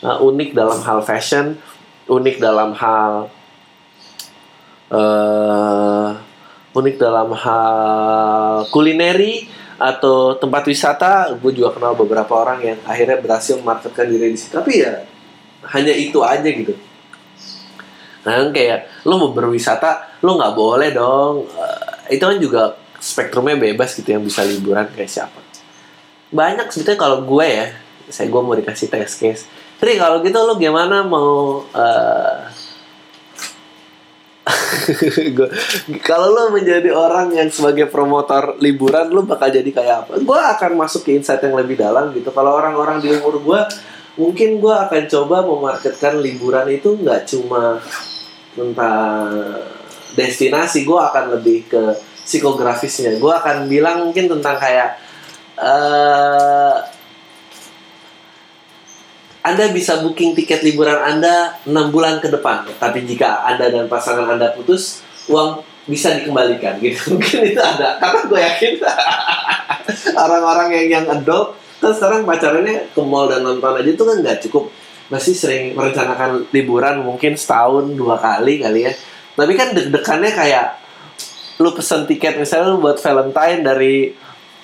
[0.00, 1.60] Uh, unik dalam hal fashion
[2.08, 3.28] unik dalam hal
[4.88, 6.08] uh,
[6.72, 9.44] unik dalam hal kulineri
[9.76, 11.36] atau tempat wisata.
[11.36, 14.56] Gue juga kenal beberapa orang yang akhirnya berhasil memarketkan diri di situ.
[14.56, 15.04] Tapi ya
[15.70, 16.72] hanya itu aja gitu.
[18.24, 21.44] Nah kayak lo mau berwisata lo nggak boleh dong.
[21.52, 22.62] Uh, itu kan juga
[23.00, 25.40] spektrumnya bebas gitu yang bisa liburan kayak siapa
[26.30, 27.66] banyak sebetulnya kalau gue ya
[28.12, 29.44] saya gue mau dikasih test case
[29.80, 32.36] Tri kalau gitu lo gimana mau uh,
[36.04, 40.12] kalau lo menjadi orang yang sebagai promotor liburan lo bakal jadi kayak apa?
[40.20, 42.28] Gue akan masuk ke insight yang lebih dalam gitu.
[42.28, 43.60] Kalau orang-orang di umur gue,
[44.20, 47.80] mungkin gue akan coba memarketkan liburan itu nggak cuma
[48.52, 49.32] tentang
[50.12, 51.82] destinasi, gue akan lebih ke
[52.30, 53.18] psikografisnya.
[53.18, 54.94] Gue akan bilang mungkin tentang kayak
[55.58, 56.78] eh
[59.40, 62.68] anda bisa booking tiket liburan Anda 6 bulan ke depan.
[62.76, 65.00] Tapi jika Anda dan pasangan Anda putus,
[65.32, 67.00] uang bisa dikembalikan gitu.
[67.16, 67.96] Mungkin itu ada.
[67.96, 68.72] Karena gue yakin
[70.28, 74.44] orang-orang yang yang adult kan sekarang pacarannya ke mall dan nonton aja itu kan nggak
[74.44, 74.68] cukup.
[75.08, 78.92] Masih sering merencanakan liburan mungkin setahun dua kali kali ya.
[79.32, 80.66] Tapi kan deg-degannya kayak
[81.60, 84.16] lu pesen tiket misalnya lu buat Valentine dari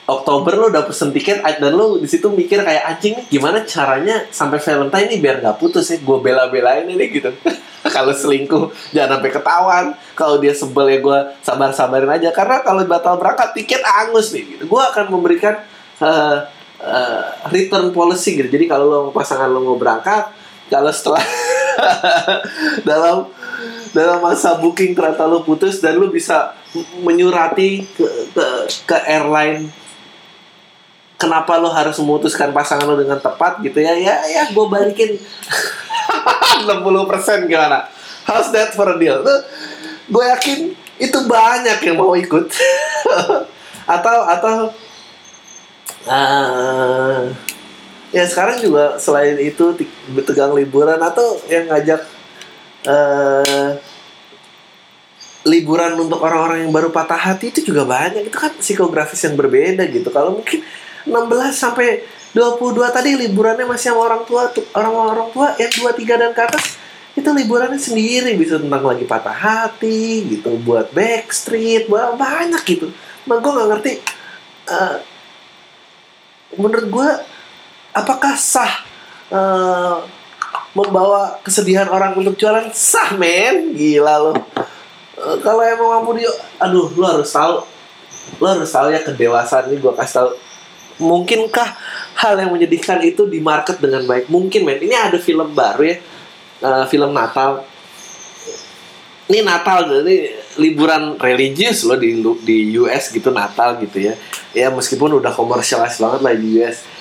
[0.07, 4.23] Oktober lu udah pesen tiket dan lu di situ mikir kayak anjing nih gimana caranya
[4.31, 7.35] sampai Valentine ini biar nggak putus ya gue bela-belain ini gitu.
[7.95, 9.87] Kalau selingkuh jangan sampai ketahuan.
[10.15, 12.35] Kalau dia sebel ya gue sabar-sabarin aja.
[12.35, 14.67] Karena kalau batal berangkat tiket angus nih gitu.
[14.67, 15.55] Gue akan memberikan
[16.03, 16.37] eh,
[16.83, 17.23] eh,
[17.55, 18.51] return policy gitu.
[18.51, 20.35] Jadi kalau lo pasangan lo mau berangkat
[20.67, 21.23] kalau setelah
[22.91, 23.31] dalam
[23.95, 26.59] dalam masa booking ternyata lo putus dan lo bisa
[27.05, 28.47] menyurati ke, ke,
[28.87, 29.69] ke airline
[31.17, 33.97] kenapa lo harus memutuskan pasangan lo dengan tepat gitu ya?
[33.97, 35.17] Ya ya gue balikin.
[36.69, 37.89] 60% gimana?
[38.25, 39.21] How's that for a deal?
[40.07, 42.47] Gue yakin itu banyak yang mau ikut.
[43.97, 44.55] Atau atau
[46.11, 47.23] ah,
[48.11, 49.79] ya sekarang juga selain itu
[50.27, 52.03] tegang liburan atau yang ngajak
[52.83, 53.79] eh
[55.47, 58.27] liburan untuk orang-orang yang baru patah hati itu juga banyak.
[58.27, 60.11] Itu kan psikografis yang berbeda gitu.
[60.11, 60.61] Kalau mungkin
[61.07, 61.15] 16
[61.55, 62.03] sampai
[62.35, 66.77] 22 tadi liburannya masih sama orang tua orang-orang tua yang 23 dan ke atas
[67.17, 72.93] itu liburannya sendiri bisa tentang lagi patah hati gitu buat backstreet buat banyak gitu.
[73.25, 73.93] Nah gue nggak ngerti
[74.69, 74.97] eh,
[76.61, 77.09] menurut gue
[77.97, 78.85] apakah sah
[79.33, 79.97] eh,
[80.77, 82.69] membawa kesedihan orang untuk jualan?
[82.77, 83.73] Sah men.
[83.73, 84.76] Gila lo Eh,
[85.17, 87.65] kalau emang kamu dia aduh lu harus tahu.
[88.43, 90.31] Lu harus tahu ya kedewasaan ini gue kasih tahu.
[90.97, 91.69] Mungkinkah
[92.17, 94.33] hal yang menyedihkan itu di market dengan baik?
[94.33, 94.81] Mungkin men.
[94.81, 95.97] Ini ada film baru ya.
[96.65, 97.65] Eh, film Natal.
[99.29, 104.15] Ini Natal ini liburan religius loh di di US gitu Natal gitu ya.
[104.57, 106.97] Ya meskipun udah komersialis banget lah di US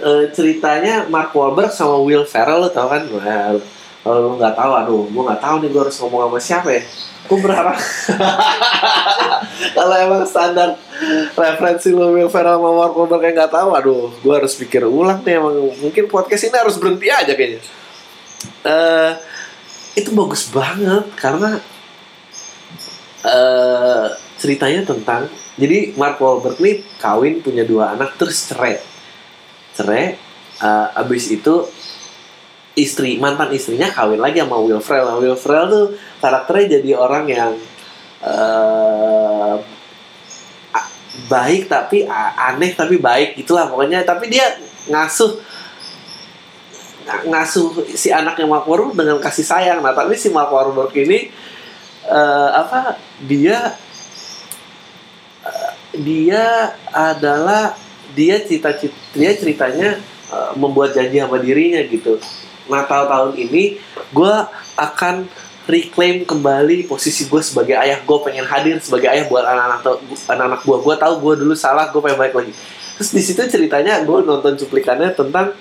[0.00, 3.04] Eh, ceritanya Mark Wahlberg sama Will Ferrell lo tau kan?
[3.12, 3.60] Wah,
[4.00, 6.82] kalau lu nggak tahu aduh gue nggak tahu nih gue harus ngomong sama siapa ya.
[7.28, 7.76] Gue berharap
[9.76, 10.74] kalau emang standar
[11.36, 15.36] referensi lu Ferrell sama Mark Wahlberg yang nggak tahu aduh gue harus pikir ulang nih
[15.36, 15.54] emang.
[15.84, 17.60] Mungkin podcast ini harus berhenti aja kayaknya.
[18.64, 19.12] Eh
[20.00, 21.60] itu bagus banget karena
[23.20, 24.06] eh
[24.40, 25.28] ceritanya tentang
[25.60, 28.80] jadi Mark Wahlberg nih kawin punya dua anak terus cerai.
[29.76, 30.16] Cerai
[30.64, 31.68] eh, abis itu
[32.78, 35.86] istri mantan istrinya kawin lagi sama Will Ferrell Nah, Will Ferrell tuh
[36.22, 37.52] karakternya jadi orang yang
[40.70, 40.90] a-
[41.26, 42.06] baik tapi
[42.38, 44.06] aneh tapi baik gitulah pokoknya.
[44.06, 44.46] Tapi dia
[44.86, 45.34] ngasuh
[47.10, 49.82] ng- ngasuh si anaknya Mark Wahlberg dengan kasih sayang.
[49.82, 51.26] Nah tapi si Mark Wahlberg ini
[52.06, 52.94] eh, apa
[53.26, 53.74] dia
[55.42, 57.74] eh, dia adalah
[58.14, 59.98] dia cita-cita dia ceritanya
[60.54, 62.14] membuat janji sama dirinya gitu
[62.70, 63.76] Natal tahun ini
[64.14, 64.34] gue
[64.78, 65.26] akan
[65.68, 68.00] reclaim kembali posisi gue sebagai ayah.
[68.02, 72.00] Gue pengen hadir sebagai ayah buat anak-anak anak-anak gue gue tahu gue dulu salah gue
[72.00, 72.52] pengen balik lagi.
[72.96, 75.52] Terus di situ ceritanya gue nonton cuplikannya tentang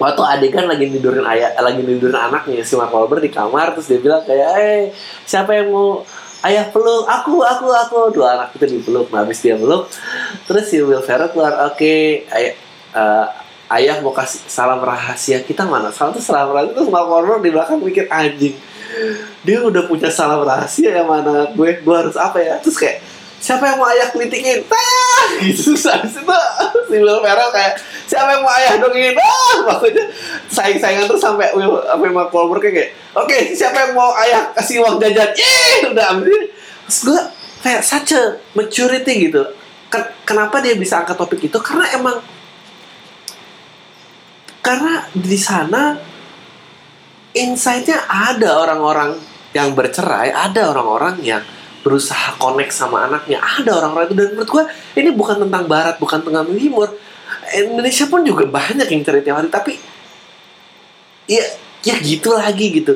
[0.00, 3.76] waktu adegan lagi tidurin ayah lagi tidurin anaknya si Mark Wahlberg di kamar.
[3.76, 4.80] Terus dia bilang kayak eh
[5.24, 6.04] siapa yang mau
[6.46, 7.04] ayah peluk?
[7.04, 7.98] Aku aku aku.
[8.14, 9.88] Dua anak itu dipeluk nah habis dia peluk
[10.44, 11.94] terus si Will Ferrell keluar oke
[12.34, 12.54] ayah
[12.94, 13.26] eh,
[13.78, 15.94] ayah mau kasih salam rahasia kita mana?
[15.94, 18.54] Salam tuh salam rahasia terus Mark Wahlberg di belakang mikir anjing
[19.46, 21.48] dia udah punya salam rahasia yang mana?
[21.54, 22.58] Gue gue harus apa ya?
[22.58, 22.98] Terus kayak
[23.40, 24.66] siapa yang mau ayah kelitikin?
[24.66, 26.38] Tayang gitu habis itu
[26.90, 30.04] si Will Ferrell kayak siapa yang mau ayah dongengin ah maksudnya
[30.50, 34.98] saing-saingan terus sampai Will sampai Mark Wahlberg kayak oke siapa yang mau ayah kasih uang
[34.98, 35.30] jajan?
[35.32, 35.94] Yeay!
[35.94, 36.50] udah itu
[36.90, 37.20] terus gue
[37.60, 39.42] kayak such a maturity gitu.
[39.90, 41.58] Ken- kenapa dia bisa angkat topik itu?
[41.62, 42.18] Karena emang
[44.60, 45.96] karena di sana
[47.32, 49.16] insight-nya ada orang-orang
[49.56, 51.42] yang bercerai, ada orang-orang yang
[51.80, 56.20] berusaha connect sama anaknya, ada orang-orang itu dan menurut gua ini bukan tentang barat, bukan
[56.20, 56.88] tentang timur.
[57.50, 59.72] Indonesia pun juga banyak yang cerai tiap hari, tapi
[61.24, 61.42] ya
[61.80, 62.92] ya gitu lagi gitu.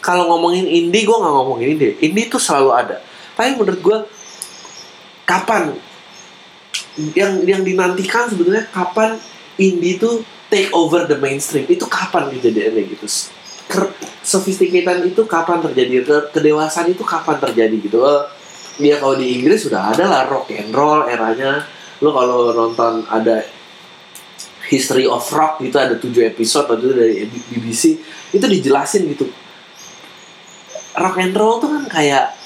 [0.00, 1.92] Kalau ngomongin indie, gua nggak ngomongin indie.
[2.00, 2.96] Indie tuh selalu ada.
[3.36, 3.98] Tapi menurut gua
[5.28, 5.76] kapan
[7.12, 9.20] yang yang dinantikan sebetulnya kapan
[9.58, 11.68] indie tuh take over the mainstream.
[11.68, 13.06] Itu kapan kejadiannya gitu?
[14.24, 16.06] Sophisticated itu kapan terjadi?
[16.06, 18.00] Ke- kedewasaan itu kapan terjadi gitu?
[18.06, 18.22] Eh,
[18.80, 21.66] ya kalau di Inggris sudah ada lah rock and roll eranya.
[22.00, 23.42] Lo kalau nonton ada
[24.68, 27.82] history of rock gitu ada tujuh episode itu dari BBC
[28.36, 29.26] itu dijelasin gitu.
[30.98, 32.36] Rock and roll tuh kan kayak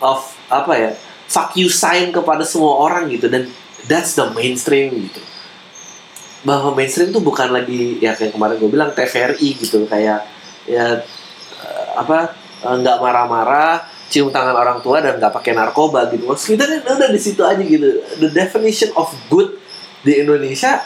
[0.00, 0.90] uh, of apa ya
[1.28, 3.28] fuck you sign kepada semua orang gitu.
[3.28, 3.52] Dan
[3.86, 5.22] that's the mainstream gitu.
[6.42, 9.86] Bahwa mainstream tuh bukan lagi ya kayak kemarin gue bilang TVRI gitu.
[9.86, 10.26] Kayak
[10.66, 11.04] ya
[11.62, 16.26] eh, apa eh, nggak marah-marah cium tangan orang tua dan nggak pakai narkoba gitu.
[16.26, 18.02] Maksud kita kan udah di situ aja gitu.
[18.18, 19.54] The definition of good
[20.02, 20.82] di Indonesia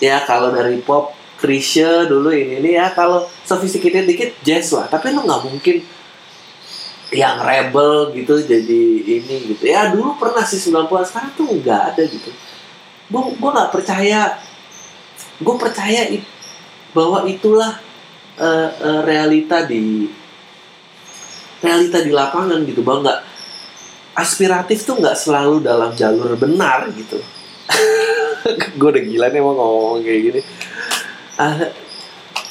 [0.00, 5.12] ya kalau dari pop Krisya dulu ini ini ya kalau sophisticated dikit jazz lah tapi
[5.12, 5.76] lo nggak mungkin
[7.14, 9.62] yang rebel gitu jadi ini gitu.
[9.62, 12.30] Ya dulu pernah sih 90 sekarang tuh nggak ada gitu.
[13.12, 14.34] Gue nggak percaya.
[15.38, 16.26] Gue percaya it-
[16.96, 17.78] bahwa itulah
[18.40, 20.08] eh, eh, realita di
[21.60, 23.20] realita di lapangan gitu bahwa nggak
[24.16, 27.20] aspiratif tuh nggak selalu dalam jalur benar gitu.
[28.78, 30.40] Gue udah gila nih mau ngomong kayak gini.
[31.36, 31.68] Ah,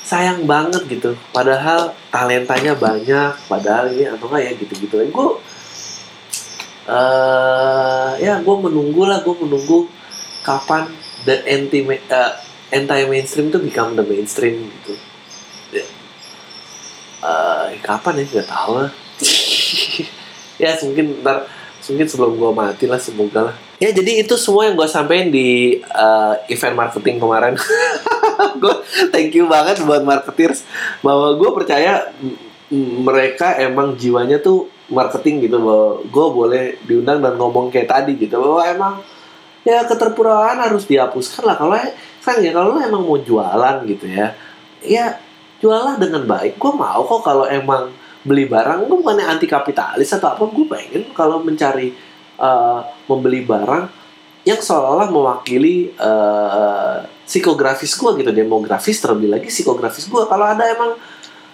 [0.06, 1.18] sayang banget gitu.
[1.34, 4.96] Padahal talentanya banyak padahal ini atau enggak ya gitu-gitu.
[5.10, 5.30] Gue
[6.86, 9.90] eh ya gue menunggu lah gue menunggu
[10.46, 10.86] kapan
[11.26, 11.82] the anti
[12.70, 14.94] anti mainstream tuh become the mainstream gitu.
[17.26, 18.26] Eh, kapan ya?
[18.30, 18.92] Nggak tahu lah.
[20.56, 21.52] Ya mungkin ntar
[21.92, 23.56] mungkin sebelum gue mati lah semoga lah.
[23.76, 27.60] Ya jadi itu semua yang gue sampaikan di eh, event marketing kemarin
[28.62, 28.76] gue
[29.12, 30.64] thank you banget buat marketers
[31.02, 32.12] bahwa gue percaya
[33.06, 35.58] mereka emang jiwanya tuh marketing gitu.
[35.62, 38.38] Bahwa gue boleh diundang dan ngomong kayak tadi gitu.
[38.42, 38.94] Bahwa emang
[39.66, 41.56] ya keterpuraan harus dihapuskan lah.
[41.58, 41.78] Kalau
[42.26, 44.34] kan ya kalau emang mau jualan gitu ya
[44.82, 45.18] ya
[45.62, 46.58] jualah dengan baik.
[46.58, 47.94] Gue mau kok kalau emang
[48.26, 48.90] beli barang.
[48.90, 51.94] Gue bukannya anti kapitalis atau apa gue pengen kalau mencari
[52.40, 53.86] eh, membeli barang
[54.46, 60.92] yang seolah-olah mewakili eh, psikografis gue gitu demografis terlebih lagi psikografis gue kalau ada emang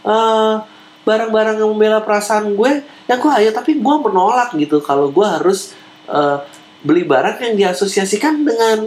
[0.05, 0.55] eh,
[1.01, 4.79] barang-barang yang membela perasaan gue ya gue ayo tapi gue menolak gitu.
[4.83, 5.73] Kalau gue harus
[6.09, 6.37] eh,
[6.85, 8.85] beli barang yang diasosiasikan dengan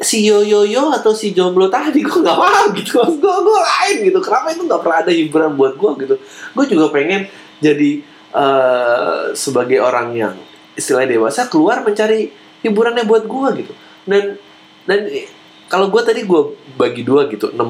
[0.00, 3.02] si yoyoyo atau si jomblo tadi gue nggak mau gitu.
[3.18, 4.18] Gue gue lain gitu.
[4.22, 6.14] Kenapa itu nggak pernah ada hiburan buat gue gitu?
[6.54, 7.26] Gue juga pengen
[7.58, 7.90] jadi
[8.32, 10.34] eh, sebagai orang yang
[10.78, 12.30] istilah dewasa keluar mencari
[12.62, 13.74] hiburannya buat gue gitu.
[14.06, 14.38] Dan
[14.84, 15.28] dan eh,
[15.70, 16.42] kalau gue tadi gue
[16.74, 17.60] bagi dua gitu 16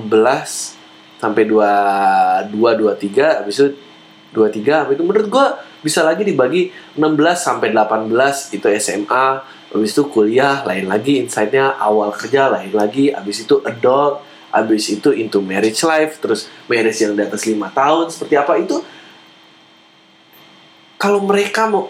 [1.21, 1.73] sampai dua
[2.49, 3.77] dua dua tiga habis itu
[4.33, 5.47] dua tiga itu menurut gue
[5.85, 7.03] bisa lagi dibagi 16
[7.37, 9.27] sampai 18 itu SMA
[9.71, 15.15] habis itu kuliah lain lagi insightnya awal kerja lain lagi habis itu adult habis itu
[15.15, 18.83] into marriage life terus marriage yang di atas lima tahun seperti apa itu
[20.99, 21.89] kalau mereka mau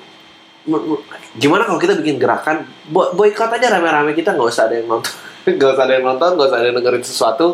[1.38, 2.68] gimana kalau kita bikin gerakan?
[2.88, 5.12] Bo boykot aja rame-rame kita nggak usah ada yang nonton.
[5.48, 7.46] Nggak usah ada yang nonton nggak usah ada yang dengerin sesuatu.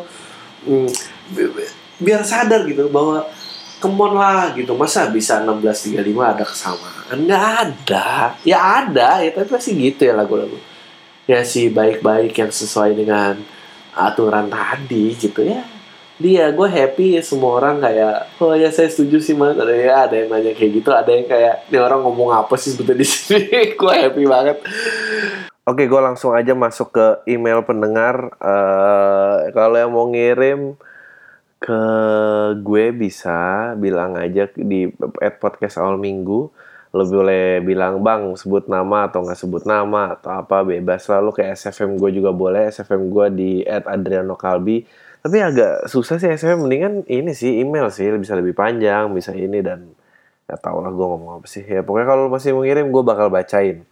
[0.67, 0.91] Hmm,
[1.31, 3.23] bi- bi- biar sadar gitu bahwa
[3.79, 4.75] kemon lah gitu.
[4.75, 7.15] Masa bisa 1635 ada kesamaan?
[7.15, 8.35] Nggak ada.
[8.43, 10.59] Ya ada ya tapi pasti gitu ya lagu-lagu.
[11.31, 13.39] Ya si baik-baik yang sesuai dengan
[13.95, 15.63] aturan tadi gitu ya
[16.17, 20.09] dia gue happy ya semua orang kayak oh ya saya setuju sih mas ada ya
[20.09, 23.09] ada yang nanya kayak gitu ada yang kayak ini orang ngomong apa sih sebetulnya di
[23.09, 24.59] sini gue happy banget
[25.67, 28.39] Oke, gue langsung aja masuk ke email pendengar.
[28.39, 30.79] Eh, kalau yang mau ngirim
[31.59, 31.83] ke
[32.63, 34.87] gue bisa bilang aja di
[35.19, 36.47] at podcast awal minggu.
[36.95, 41.03] Lo boleh bilang bang sebut nama atau nggak sebut nama atau apa bebas.
[41.11, 42.71] Lalu ke SFM gue juga boleh.
[42.71, 44.87] SFM gue di at Adriano Kalbi.
[45.27, 49.59] Tapi agak susah sih SFM mendingan ini sih email sih bisa lebih panjang bisa ini
[49.59, 49.91] dan
[50.47, 51.67] ya tau lah gue ngomong apa sih.
[51.67, 53.83] Ya pokoknya kalau masih mau ngirim gue bakal bacain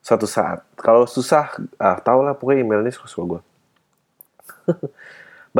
[0.00, 0.64] suatu saat.
[0.80, 3.40] Kalau susah ah tau lah pokoknya email ini suka gue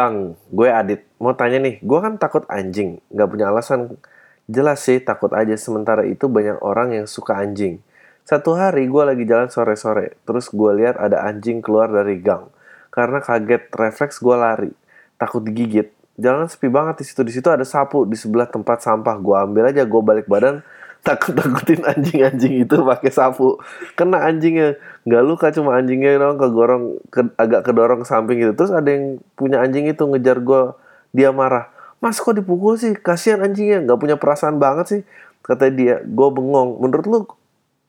[0.01, 1.05] bang gue Adit.
[1.21, 2.97] Mau tanya nih gue kan takut anjing.
[3.13, 4.01] Nggak punya alasan.
[4.49, 5.53] Jelas sih takut aja.
[5.61, 7.85] Sementara itu banyak orang yang suka anjing.
[8.25, 10.17] Satu hari gue lagi jalan sore-sore.
[10.25, 12.49] Terus gue lihat ada anjing keluar dari gang.
[12.89, 14.88] Karena kaget refleks gue lari
[15.19, 15.93] takut digigit.
[16.19, 17.21] Jalanan sepi banget di situ.
[17.27, 19.19] Di situ ada sapu di sebelah tempat sampah.
[19.19, 20.63] Gue ambil aja, gue balik badan
[21.07, 23.59] takut takutin anjing-anjing itu pakai sapu.
[23.99, 24.79] Kena anjingnya.
[25.05, 29.23] Nggak luka cuma anjingnya dong kegorong ke, agak kedorong ke samping gitu terus ada yang
[29.39, 30.77] punya anjing itu ngejar gue
[31.17, 32.95] dia marah mas kok dipukul sih?
[32.95, 33.83] Kasihan anjingnya.
[33.83, 35.01] Nggak punya perasaan banget sih
[35.43, 36.03] kata dia.
[36.07, 36.79] Gue bengong.
[36.83, 37.19] Menurut lu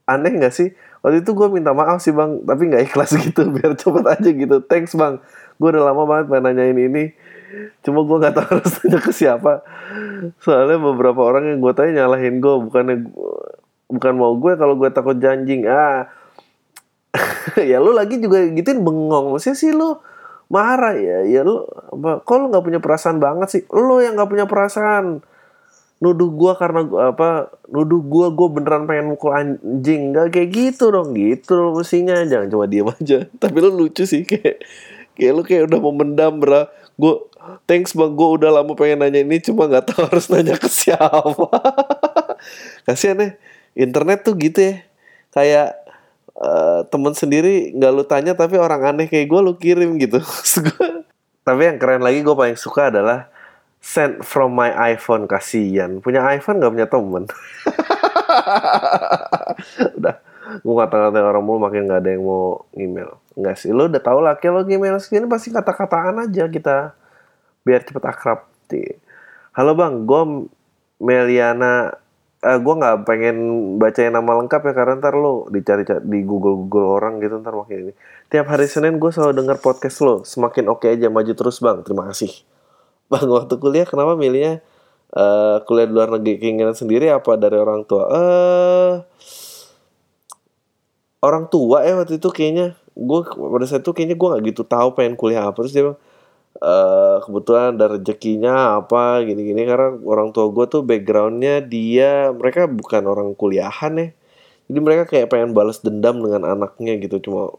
[0.09, 0.73] aneh nggak sih?
[0.99, 3.49] Waktu itu gue minta maaf sih bang tapi nggak ikhlas gitu.
[3.53, 4.57] Biar cepet aja gitu.
[4.65, 5.21] Thanks bang
[5.59, 7.03] gue udah lama banget pengen nanyain ini.
[7.83, 9.61] Cuma gue nggak tahu harus tanya ke siapa.
[10.39, 12.97] Soalnya beberapa orang yang gue tanya nyalahin gue bukannya
[13.89, 15.67] bukan mau gue kalau gue takut janjing.
[15.67, 16.07] Ah.
[17.57, 19.33] Ya lu lagi juga gituin bengong.
[19.35, 19.97] Maksudnya sih lu
[20.47, 21.25] marah ya.
[21.25, 23.61] Ya lu apa kok lu nggak punya perasaan banget sih?
[23.73, 25.25] Lu yang nggak punya perasaan.
[25.99, 30.13] Nuduh gue karena gua, apa nuduh gue gue beneran pengen mukul anjing.
[30.13, 31.17] Nggak kayak gitu dong.
[31.17, 32.21] Gitu mestinya.
[32.21, 33.25] Jangan cuma diem aja.
[33.41, 34.61] Tapi lu lucu sih kayak
[35.19, 36.71] kayak lu kayak udah mau mendam bro.
[36.95, 37.27] Gue
[37.67, 38.15] thanks bang.
[38.15, 41.47] Gue udah lama pengen nanya ini cuma nggak tahu harus nanya ke siapa.
[42.87, 43.29] Kasian ya
[43.75, 44.75] internet tuh gitu ya.
[45.35, 45.75] Kayak
[46.39, 50.23] uh, temen sendiri nggak lu tanya tapi orang aneh kayak gue lu kirim gitu.
[51.47, 53.25] Tapi yang keren lagi gue paling suka adalah
[53.81, 57.23] send from my iPhone kasian punya iPhone nggak punya temen?
[59.97, 64.03] Udah gue kata-kata orang mulu makin nggak ada yang mau email Enggak sih, lo udah
[64.03, 66.91] tau lah, kalau email segini pasti kata-kataan aja kita
[67.63, 68.43] biar cepet akrab.
[69.55, 70.21] Halo bang, gue
[70.99, 71.95] Meliana,
[72.43, 73.37] uh, gue nggak pengen
[73.79, 77.89] bacain nama lengkap ya karena ntar lo dicari di Google Google orang gitu ntar makin
[77.89, 77.93] ini.
[78.27, 81.79] Tiap hari Senin gue selalu denger podcast lo, semakin oke okay aja maju terus bang,
[81.87, 82.43] terima kasih.
[83.11, 84.59] Bang waktu kuliah kenapa milihnya
[85.15, 88.03] uh, kuliah di luar negeri keinginan sendiri apa dari orang tua?
[88.03, 88.93] Eh uh,
[91.19, 94.95] orang tua ya waktu itu kayaknya gue pada saat itu kayaknya gue nggak gitu tahu
[94.95, 95.59] pengen kuliah apa.
[95.63, 95.99] Terus dia bilang
[96.59, 96.73] e,
[97.23, 98.53] kebetulan ada rezekinya
[98.83, 99.63] apa gini-gini.
[99.67, 104.07] Karena orang tua gue tuh backgroundnya dia mereka bukan orang kuliahan ya.
[104.69, 107.49] Jadi mereka kayak pengen balas dendam dengan anaknya gitu cuma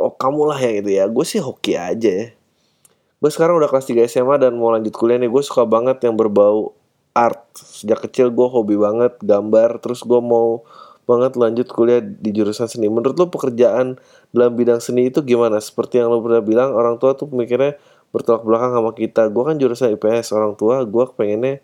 [0.00, 1.04] oh kamu lah yang itu ya.
[1.10, 2.26] Gue sih hoki aja ya.
[3.20, 6.16] Gue sekarang udah kelas 3 SMA dan mau lanjut kuliah nih gue suka banget yang
[6.16, 6.72] berbau
[7.12, 7.42] art.
[7.58, 10.64] Sejak kecil gue hobi banget gambar terus gue mau
[11.10, 12.86] banget lanjut kuliah di jurusan seni.
[12.86, 13.98] Menurut lo pekerjaan
[14.30, 15.58] dalam bidang seni itu gimana?
[15.58, 17.74] Seperti yang lo pernah bilang, orang tua tuh mikirnya
[18.14, 19.26] bertolak belakang sama kita.
[19.34, 21.58] Gue kan jurusan IPS, orang tua gue pengennya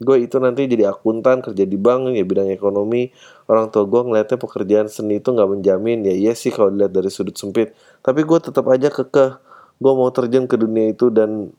[0.00, 3.12] gue itu nanti jadi akuntan kerja di bank ya bidang ekonomi
[3.52, 7.12] orang tua gue ngeliatnya pekerjaan seni itu nggak menjamin ya iya sih kalau dilihat dari
[7.12, 9.36] sudut sempit tapi gue tetap aja kekeh
[9.76, 11.52] gue mau terjun ke dunia itu dan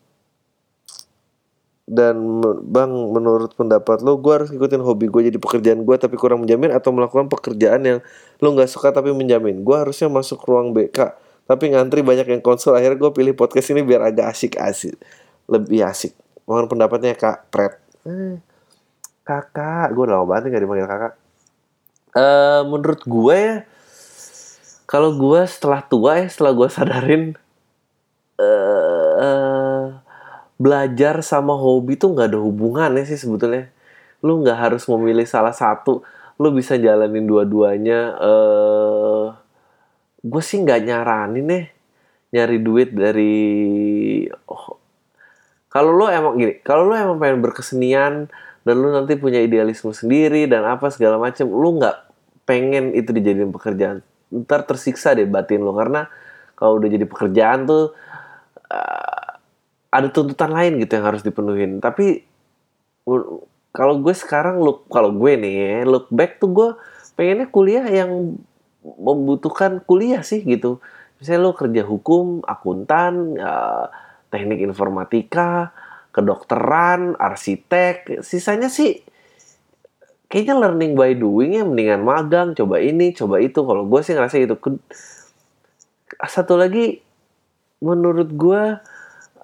[1.91, 2.39] dan
[2.71, 6.71] bang menurut pendapat lo gue harus ikutin hobi gue jadi pekerjaan gue tapi kurang menjamin
[6.71, 7.99] atau melakukan pekerjaan yang
[8.39, 9.59] lo nggak suka tapi menjamin.
[9.59, 11.11] Gue harusnya masuk ruang BK
[11.51, 14.95] tapi ngantri banyak yang konsul akhirnya gue pilih podcast ini biar agak asik asik.
[15.51, 16.15] Lebih asik.
[16.47, 17.75] Mohon pendapatnya kak Pret.
[18.07, 18.39] Eh,
[19.27, 19.91] kakak.
[19.91, 21.13] Gue lama banget nggak dipanggil kakak.
[22.15, 23.55] Uh, menurut gue ya
[24.87, 27.23] kalau gue setelah tua ya setelah gue sadarin
[28.35, 29.60] uh, uh,
[30.61, 33.73] belajar sama hobi tuh nggak ada hubungannya sih sebetulnya.
[34.21, 36.05] Lu nggak harus memilih salah satu
[36.37, 37.99] lu bisa jalanin dua-duanya.
[38.21, 39.27] Eh uh,
[40.21, 41.65] gue sih nggak nyaranin nih
[42.31, 43.43] nyari duit dari
[44.45, 44.77] oh,
[45.67, 48.29] kalau lu emang gini kalau lu emang pengen berkesenian
[48.61, 51.97] dan lu nanti punya idealisme sendiri dan apa segala macam lu nggak
[52.45, 54.05] pengen itu dijadiin pekerjaan.
[54.31, 56.07] Ntar tersiksa deh batin lo karena
[56.53, 57.97] kalau udah jadi pekerjaan tuh
[58.69, 59.20] uh,
[59.91, 61.83] ada tuntutan lain gitu yang harus dipenuhin.
[61.83, 62.23] Tapi
[63.75, 66.69] kalau gue sekarang look kalau gue nih look back tuh gue
[67.19, 68.39] pengennya kuliah yang
[68.81, 70.79] membutuhkan kuliah sih gitu.
[71.19, 73.91] Misalnya lo kerja hukum akuntan ya,
[74.33, 75.69] teknik informatika
[76.15, 78.99] kedokteran arsitek sisanya sih
[80.31, 83.59] kayaknya learning by doing ya mendingan magang coba ini coba itu.
[83.59, 84.55] Kalau gue sih ngerasa gitu.
[86.23, 87.03] Satu lagi
[87.83, 88.63] menurut gue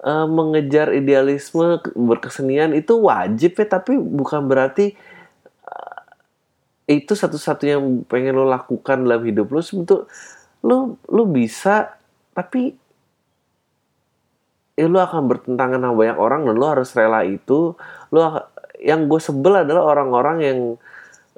[0.02, 4.94] uh, mengejar idealisme berkesenian itu wajib ya tapi bukan berarti
[5.66, 6.00] uh,
[6.86, 10.06] itu satu-satunya yang pengen lo lakukan dalam hidup lo sebetulnya
[10.66, 11.94] lo lo bisa
[12.34, 12.74] tapi
[14.78, 17.74] ya lo akan bertentangan sama banyak orang dan lo harus rela itu.
[18.14, 18.18] Lo
[18.78, 20.58] yang gue sebel adalah orang-orang yang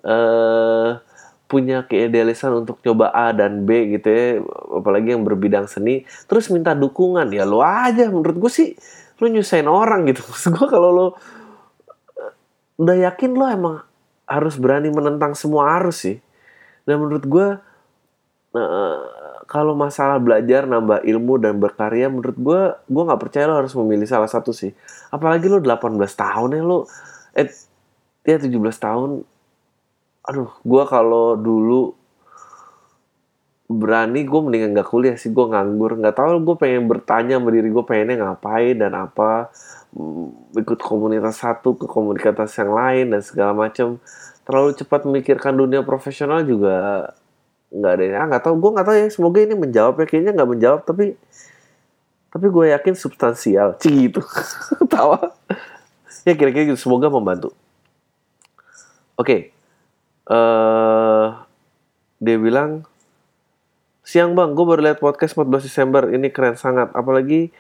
[0.05, 0.91] eh
[1.51, 4.39] punya keidealisan untuk coba A dan B gitu ya
[4.71, 7.27] apalagi yang berbidang seni terus minta dukungan.
[7.35, 8.69] Ya lo aja menurut gue sih
[9.19, 10.23] lo nyusahin orang gitu.
[10.31, 11.07] Maksud gue kalau lo
[12.79, 13.77] udah yakin lo emang
[14.31, 16.17] harus berani menentang semua arus sih.
[16.87, 17.49] Dan menurut gue
[18.55, 18.99] eh,
[19.51, 24.07] kalau masalah belajar nambah ilmu dan berkarya menurut gue gue nggak percaya lo harus memilih
[24.07, 24.71] salah satu sih.
[25.11, 26.87] Apalagi lo 18 tahun ya lo
[27.35, 27.51] eh
[28.23, 29.27] ya 17 tahun
[30.31, 31.99] aduh gue kalau dulu
[33.71, 35.99] berani gue mendingan gak kuliah sih gue nganggur.
[35.99, 39.51] Nggak tahu gue pengen bertanya sama diri gue pengennya ngapain dan apa
[39.95, 44.03] mm, ikut komunitas satu ke komunitas yang lain dan segala macam
[44.47, 47.11] terlalu cepat memikirkan dunia profesional juga
[47.71, 50.07] nggak ada ah nggak tahu gue nggak tahu ya semoga ini menjawab ya.
[50.11, 51.05] Kayaknya nggak menjawab tapi
[52.31, 53.75] tapi gue yakin substansial.
[53.83, 54.23] Cih gitu
[54.95, 55.35] tawa.
[56.27, 56.79] Ya kira-kira gitu.
[56.79, 57.55] Semoga membantu.
[59.15, 59.60] Oke
[60.31, 61.27] eh
[62.21, 62.85] dia bilang
[64.07, 66.03] siang bang gue baru lihat podcast 14 Desember.
[66.11, 66.91] Ini keren sangat.
[66.95, 67.51] Apalagi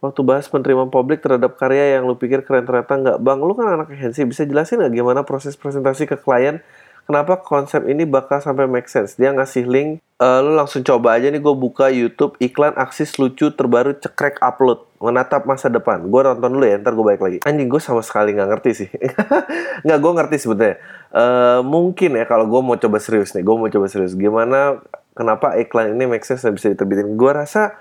[0.00, 3.18] waktu bahas penerimaan publik terhadap karya yang lu pikir keren ternyata nggak.
[3.20, 6.62] Bang lu kan anak agensi bisa jelasin nggak gimana proses presentasi ke klien
[7.10, 9.18] kenapa konsep ini bakal sampai make sense?
[9.18, 13.50] Dia ngasih link eh, lu langsung coba aja nih gue buka YouTube iklan aksis lucu
[13.50, 16.06] terbaru cekrek upload menatap masa depan.
[16.06, 17.38] Gue nonton dulu ya ntar gue balik lagi.
[17.42, 18.88] Anjing gue sama sekali nggak ngerti sih.
[19.84, 20.76] Nggak gue ngerti sebetulnya.
[21.10, 24.14] Eh, mungkin ya kalau gue mau coba serius nih gue mau coba serius.
[24.14, 24.78] Gimana
[25.18, 27.18] kenapa iklan ini make sense dan bisa diterbitin?
[27.18, 27.74] Gue rasa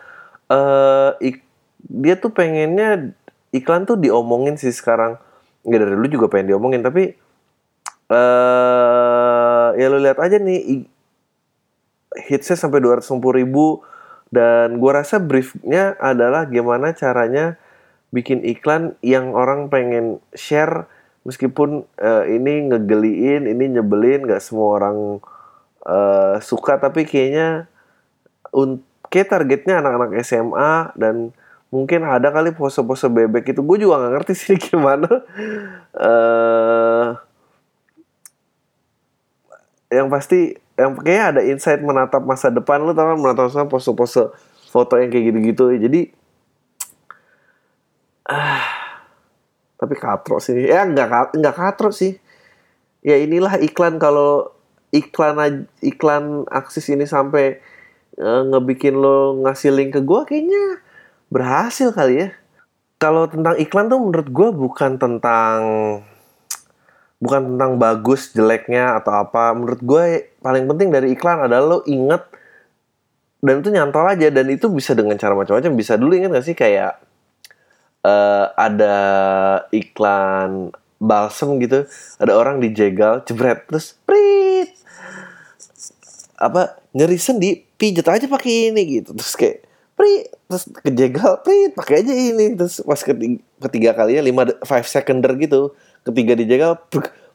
[1.21, 1.45] ik-
[1.85, 3.13] dia tuh pengennya
[3.53, 5.21] iklan tuh diomongin sih sekarang.
[5.67, 7.13] Nggak dari dulu juga pengen diomongin tapi
[8.09, 9.08] eh
[9.77, 10.87] ya lu lihat aja nih
[12.29, 13.85] hitsnya sampai 250 ribu
[14.29, 17.57] dan gua rasa briefnya adalah gimana caranya
[18.09, 20.89] bikin iklan yang orang pengen share
[21.25, 24.97] meskipun eh, ini ngegeliin ini nyebelin nggak semua orang
[25.85, 26.77] eh, suka.
[26.81, 27.69] Tapi kayaknya
[28.53, 31.33] un kayak targetnya anak-anak SMA dan
[31.69, 33.61] mungkin ada kali pose-pose bebek itu.
[33.61, 35.09] Gue juga nggak ngerti sih gimana
[35.97, 37.28] eh
[39.89, 43.17] yang pasti yang kayaknya ada insight menatap masa depan lu tau kan?
[43.19, 44.31] Menatap masa pose-pose
[44.69, 45.65] foto yang kayak gitu-gitu.
[45.75, 46.01] Jadi
[48.29, 48.63] ah
[49.75, 50.69] tapi katro sih.
[50.69, 52.21] Ya nggak nggak katro sih.
[53.01, 54.53] Ya inilah iklan kalau
[54.93, 57.57] iklan iklan aksis ini sampai
[58.19, 60.85] eh, ngebikin lo ngasih link ke gua kayaknya
[61.33, 62.29] berhasil kali ya.
[62.99, 65.59] Kalau tentang iklan tuh menurut gua bukan tentang
[67.19, 69.51] bukan tentang bagus jeleknya atau apa.
[69.51, 72.23] Menurut gue paling penting dari iklan adalah lo inget
[73.39, 75.71] dan itu nyantol aja dan itu bisa dengan cara macam-macam.
[75.75, 76.99] Bisa dulu inget gak sih kayak
[78.03, 78.97] eh, ada
[79.71, 81.87] iklan balsem gitu
[82.19, 84.75] ada orang dijegal jebret terus prit!
[86.35, 89.15] Apa nyeri sendi pijet aja pakai ini gitu.
[89.15, 89.57] Terus kayak
[89.95, 90.27] prit!
[90.47, 91.71] Terus kejegal prit!
[91.75, 92.55] Pakai aja ini.
[92.55, 92.99] Terus pas
[93.67, 95.75] ketiga kalinya lima five seconder gitu
[96.11, 96.71] ketiga dijegal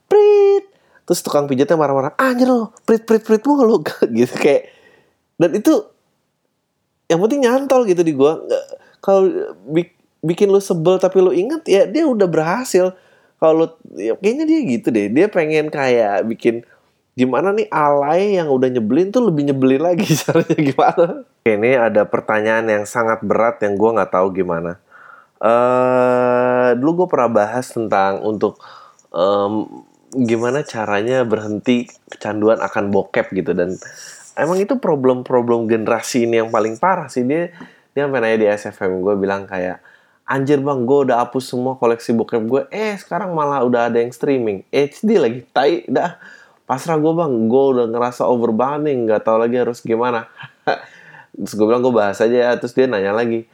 [0.09, 0.65] prit.
[1.05, 3.85] Terus tukang pijatnya marah-marah anjir lo prit prit prit mulu.
[4.17, 4.73] Gitu kayak
[5.37, 5.75] dan itu
[7.11, 8.41] yang penting nyantol gitu di gua.
[9.05, 9.29] Kalau
[9.69, 9.93] bi-
[10.25, 12.97] bikin lu sebel tapi lu inget ya dia udah berhasil.
[13.37, 15.13] Kalau lu- ya, kayaknya dia gitu deh.
[15.13, 16.65] Dia pengen kayak bikin
[17.15, 21.07] gimana nih alay yang udah nyebelin tuh lebih nyebelin lagi caranya gimana?
[21.45, 24.81] Ini ada pertanyaan yang sangat berat yang gua nggak tahu gimana
[25.45, 28.57] eh dulu gue pernah bahas tentang untuk
[29.13, 29.69] em,
[30.15, 33.53] gimana caranya berhenti kecanduan akan bokep gitu.
[33.53, 33.77] Dan
[34.39, 37.27] emang itu problem-problem generasi ini yang paling parah sih.
[37.27, 37.51] Dia
[37.95, 39.79] dia nanya di SFM gue bilang kayak
[40.25, 44.11] anjir bang gue udah hapus semua koleksi bokep gue eh sekarang malah udah ada yang
[44.15, 44.65] streaming.
[44.73, 46.17] HD lagi tai dah.
[46.65, 50.25] Pasrah gue bang gue udah ngerasa over banget nih nggak tahu lagi harus gimana.
[51.37, 52.51] Terus gue bilang gue bahas aja ya.
[52.57, 53.45] Terus dia nanya lagi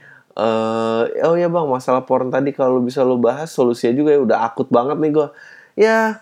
[0.40, 4.38] eh oh ya bang masalah porn tadi kalau bisa lo bahas solusinya juga ya udah
[4.48, 5.28] akut banget nih gue
[5.76, 6.16] ya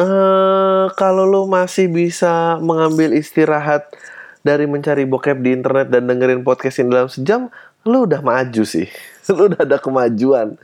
[0.00, 3.92] eh kalau lo masih bisa mengambil istirahat
[4.40, 7.52] dari mencari bokep di internet dan dengerin podcast ini dalam sejam
[7.84, 8.88] lo udah maju sih.
[9.30, 10.58] Lo udah ada kemajuan.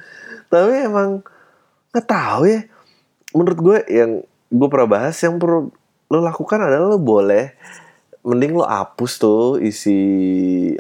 [0.51, 1.23] Tapi emang
[1.95, 2.61] nggak tahu ya.
[3.33, 4.11] Menurut gue yang
[4.51, 5.71] gue pernah bahas yang perlu
[6.07, 7.51] lo lakukan adalah lo boleh
[8.27, 9.99] mending lo hapus tuh isi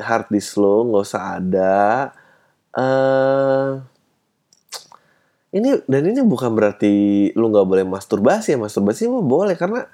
[0.02, 2.10] hard disk lo nggak usah ada.
[2.74, 3.70] Eh
[5.56, 9.86] ini dan ini bukan berarti lu nggak boleh masturbasi ya masturbasi mah boleh karena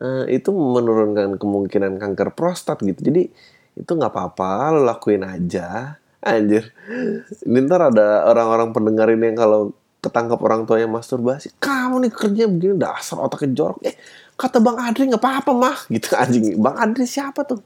[0.00, 3.10] eh, itu menurunkan kemungkinan kanker prostat gitu.
[3.12, 3.28] Jadi
[3.76, 5.98] itu nggak apa-apa lo lakuin aja.
[6.22, 6.70] Anjir.
[7.42, 12.12] Ini ntar ada orang-orang pendengar ini yang kalau ketangkap orang tua yang masturbasi kamu nih
[12.14, 13.78] kerja begini dasar otaknya jorok.
[13.86, 13.94] Eh
[14.36, 15.78] kata bang Adri nggak apa-apa mah.
[15.94, 16.58] Gitu anjing.
[16.58, 17.60] Bang Adri siapa tuh?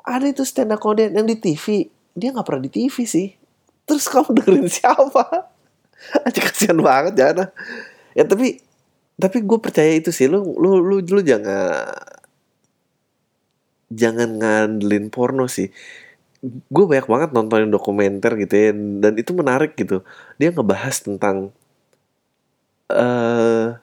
[0.00, 1.86] Ada itu stand up comedian yang di TV
[2.16, 3.28] dia nggak pernah di TV sih.
[3.84, 5.24] Terus kamu dengerin siapa?
[6.26, 7.52] Aja kasihan banget jangan
[8.16, 8.56] ya tapi
[9.20, 10.26] tapi gue percaya itu sih.
[10.26, 11.92] Lu lu lu lu jangan
[13.92, 15.68] jangan ngandelin porno sih.
[16.72, 20.00] Gue banyak banget nontonin dokumenter gitu ya dan itu menarik gitu.
[20.40, 21.52] Dia ngebahas tentang
[22.88, 23.76] uh,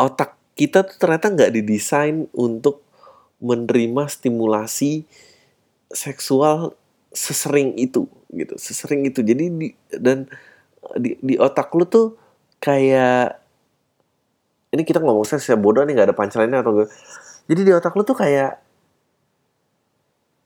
[0.00, 2.80] otak kita tuh ternyata nggak didesain untuk
[3.40, 5.04] menerima stimulasi
[5.92, 6.72] seksual
[7.12, 8.54] sesering itu gitu.
[8.56, 9.20] Sesering itu.
[9.20, 9.68] Jadi di,
[10.00, 10.24] dan
[10.96, 12.16] di, di otak lu tuh
[12.60, 13.36] kayak
[14.70, 16.86] ini kita ngomong saya bodoh nih nggak ada pancelannya atau gue
[17.50, 18.62] jadi di otak lu tuh kayak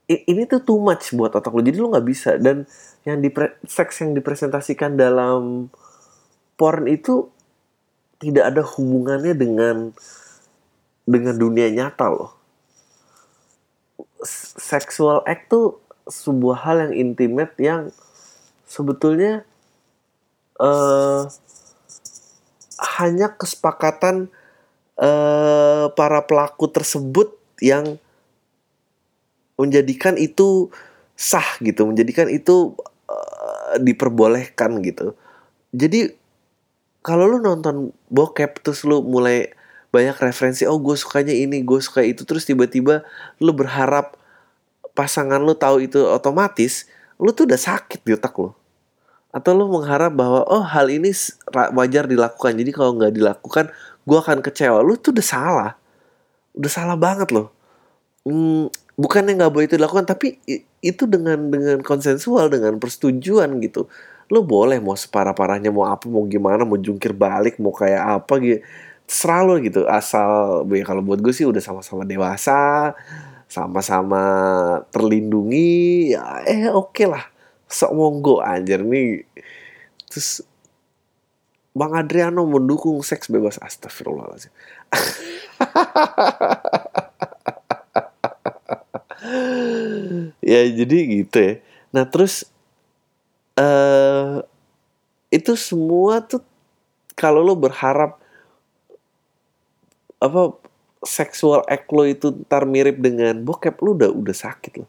[0.09, 1.65] ini tuh too much buat otak lu.
[1.65, 2.37] Jadi lu nggak bisa.
[2.37, 2.69] Dan
[3.09, 3.33] yang di
[3.65, 5.69] seks yang dipresentasikan dalam
[6.57, 7.34] porn itu
[8.19, 9.77] tidak ada hubungannya dengan
[11.05, 12.33] dengan dunia nyata loh.
[14.57, 15.77] Sexual act tuh
[16.09, 17.93] sebuah hal yang intimate yang
[18.65, 19.45] sebetulnya
[20.61, 21.29] uh,
[22.97, 24.29] hanya kesepakatan
[25.01, 28.01] uh, para pelaku tersebut yang
[29.55, 30.73] menjadikan itu
[31.15, 32.75] sah gitu, menjadikan itu
[33.07, 35.15] uh, diperbolehkan gitu.
[35.71, 36.24] Jadi
[37.05, 39.53] kalau lu nonton bokep terus lu mulai
[39.93, 43.05] banyak referensi oh gue sukanya ini gue suka itu terus tiba-tiba
[43.39, 44.17] lu berharap
[44.97, 46.89] pasangan lu tahu itu otomatis
[47.19, 48.51] lu tuh udah sakit di otak lu.
[49.35, 51.11] Atau lu mengharap bahwa oh hal ini
[51.75, 53.71] wajar dilakukan jadi kalau nggak dilakukan
[54.07, 54.79] gue akan kecewa.
[54.83, 55.73] Lu tuh udah salah.
[56.55, 57.51] Udah salah banget loh.
[58.23, 60.39] Hmm, bukannya nggak boleh itu dilakukan tapi
[60.81, 63.91] itu dengan dengan konsensual dengan persetujuan gitu
[64.33, 68.61] lu boleh mau separah-parahnya mau apa mau gimana mau jungkir balik mau kayak apa gitu
[69.05, 69.85] serah lo gitu.
[69.85, 72.93] Asal ya kalau buat gue sih udah sama-sama dewasa
[73.45, 74.23] sama-sama
[74.91, 77.25] terlindungi ya eh oke okay lah.
[77.69, 79.25] Sok monggo anjir nih
[80.09, 80.45] terus
[81.75, 83.59] Bang Adriano mendukung seks bebas.
[83.59, 84.53] Astagfirullahaladzim.
[90.45, 91.55] Ya jadi gitu ya.
[91.97, 92.45] Nah terus
[93.59, 94.43] uh,
[95.31, 96.43] itu semua tuh
[97.15, 98.19] kalau lo berharap
[100.23, 100.43] apa
[101.05, 104.87] seksual act lo itu ntar mirip dengan bokep lo udah udah sakit lo.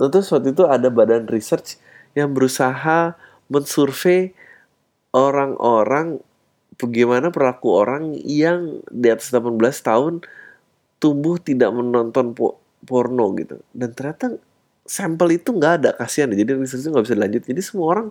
[0.00, 1.78] Nah terus waktu itu ada badan research
[2.16, 3.14] yang berusaha
[3.50, 4.32] mensurvei
[5.14, 6.18] orang-orang
[6.80, 10.14] bagaimana perilaku orang yang di atas 18 tahun
[10.98, 12.34] tumbuh tidak menonton
[12.82, 13.60] porno gitu.
[13.70, 14.40] Dan ternyata
[14.84, 17.42] sampel itu nggak ada kasihan jadi research itu nggak bisa dilanjut.
[17.48, 18.06] Jadi semua orang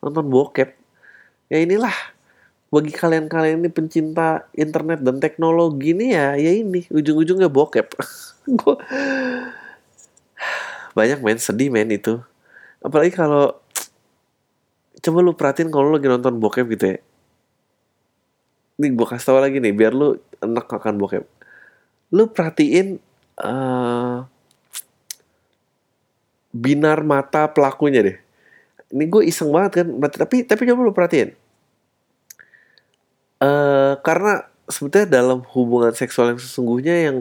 [0.00, 0.70] nonton bokep.
[1.52, 1.94] Ya inilah
[2.66, 7.94] bagi kalian-kalian ini pencinta internet dan teknologi ini ya ya ini ujung-ujungnya bokep.
[8.58, 8.76] Gua
[10.96, 12.18] banyak men sedih men itu.
[12.80, 13.52] Apalagi kalau
[15.04, 16.98] coba lu perhatiin kalau lu lagi nonton bokep gitu ya.
[18.80, 21.24] Nih gue kasih tau lagi nih biar lu enak akan bokep.
[22.16, 22.96] Lu perhatiin
[23.40, 24.24] uh,
[26.56, 28.18] binar mata pelakunya deh.
[28.92, 31.34] Ini gue iseng banget kan, tapi tapi coba lu perhatiin.
[33.36, 37.16] Uh, karena sebetulnya dalam hubungan seksual yang sesungguhnya yang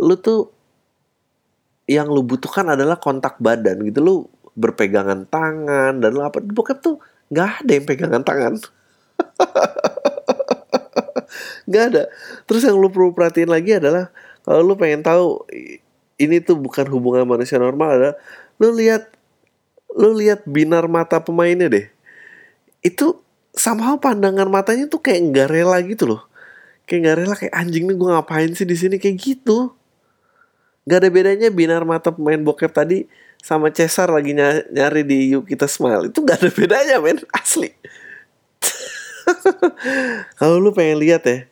[0.00, 0.50] lu tuh
[1.84, 4.14] yang lu butuhkan adalah kontak badan gitu lu
[4.56, 6.96] berpegangan tangan dan lu apa bokep tuh
[7.28, 8.54] nggak ada yang pegangan tangan
[11.68, 12.02] nggak ada
[12.48, 14.08] terus yang lu perlu perhatiin lagi adalah
[14.42, 15.44] kalau lu pengen tahu
[16.18, 18.16] ini tuh bukan hubungan manusia normal adalah
[18.58, 19.14] lu lihat
[19.94, 21.86] lu lihat binar mata pemainnya deh.
[22.82, 23.22] Itu
[23.54, 26.22] sama pandangan matanya tuh kayak nggak rela gitu loh.
[26.84, 28.96] Kayak nggak rela kayak anjing nih gue ngapain sih di sini?
[28.98, 29.72] Kayak gitu.
[30.84, 33.08] Nggak ada bedanya binar mata pemain bokep tadi
[33.40, 37.22] sama Cesar lagi nyari di Yuk Kita Smile itu nggak ada bedanya men.
[37.30, 37.70] Asli.
[40.38, 41.48] Kalau lu pengen lihat ya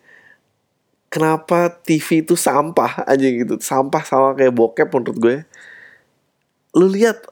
[1.12, 3.60] kenapa TV itu sampah aja gitu.
[3.60, 5.36] Sampah sama kayak bokep menurut gue
[6.72, 7.28] lu lihat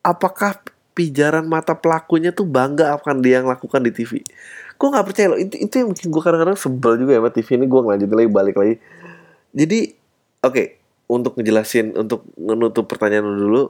[0.00, 0.58] apakah
[0.94, 4.20] pijaran mata pelakunya tuh bangga akan dia yang lakukan di TV.
[4.76, 5.38] Gue nggak percaya loh.
[5.40, 7.66] Itu, itu yang bikin gue kadang-kadang sebel juga ya sama TV ini.
[7.68, 8.74] Gue ngelanjutin lagi balik lagi.
[9.50, 9.78] Jadi
[10.44, 10.66] oke okay,
[11.10, 13.62] untuk ngejelasin untuk menutup pertanyaan lu dulu.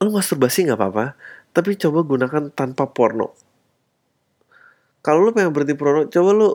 [0.00, 1.06] Lu masturbasi nggak apa-apa,
[1.52, 3.36] tapi coba gunakan tanpa porno.
[5.04, 6.50] Kalau lu pengen berhenti porno, coba lu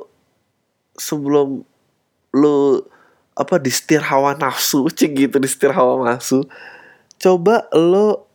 [0.97, 1.61] sebelum
[2.33, 2.81] lu
[3.36, 6.47] apa di setir hawa nafsu cik gitu di setir hawa nafsu.
[7.19, 8.27] Coba lo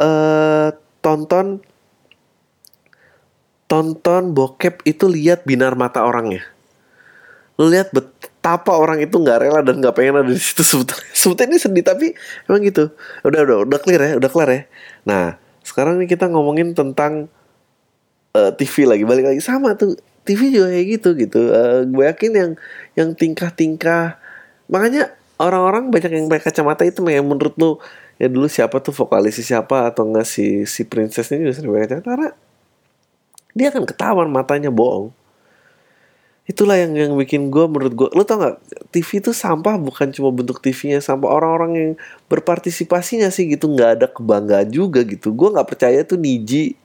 [0.00, 0.68] uh,
[1.04, 1.60] tonton
[3.66, 6.42] tonton bokep itu lihat binar mata orangnya.
[7.56, 11.08] Lu lihat betapa orang itu nggak rela dan nggak pengen ada di situ sebetulnya.
[11.20, 12.06] Sebetulnya ini sedih tapi
[12.48, 12.92] emang gitu.
[13.24, 14.62] Udah udah udah clear ya udah clear ya.
[15.08, 15.24] Nah
[15.64, 17.32] sekarang nih kita ngomongin tentang
[18.36, 19.40] uh, TV lagi balik lagi.
[19.40, 19.96] Sama tuh
[20.26, 21.40] TV juga kayak gitu gitu.
[21.54, 22.50] Uh, gue yakin yang
[22.98, 24.18] yang tingkah-tingkah
[24.66, 27.78] makanya orang-orang banyak yang pakai kacamata itu yang menurut lu
[28.18, 32.06] ya dulu siapa tuh vokalisnya siapa atau enggak si si princessnya juga sering pakai kacamata.
[32.10, 32.28] Karena
[33.56, 35.14] dia akan ketahuan matanya bohong.
[36.46, 38.62] Itulah yang yang bikin gue menurut gue lo tau gak
[38.94, 41.92] TV itu sampah bukan cuma bentuk TV-nya sampah orang-orang yang
[42.30, 43.66] berpartisipasinya sih gitu.
[43.66, 45.34] Nggak ada kebanggaan juga gitu.
[45.34, 46.78] Gue nggak percaya tuh Niji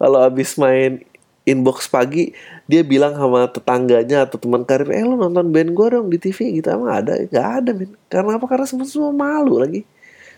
[0.00, 1.04] kalau abis main
[1.44, 2.32] inbox pagi
[2.70, 6.62] dia bilang sama tetangganya atau teman karir eh lo nonton band gue dong di TV
[6.62, 6.68] gitu.
[6.70, 7.18] Emang ada?
[7.18, 8.46] Nggak ada men karena apa?
[8.46, 9.82] Karena semua semua malu lagi.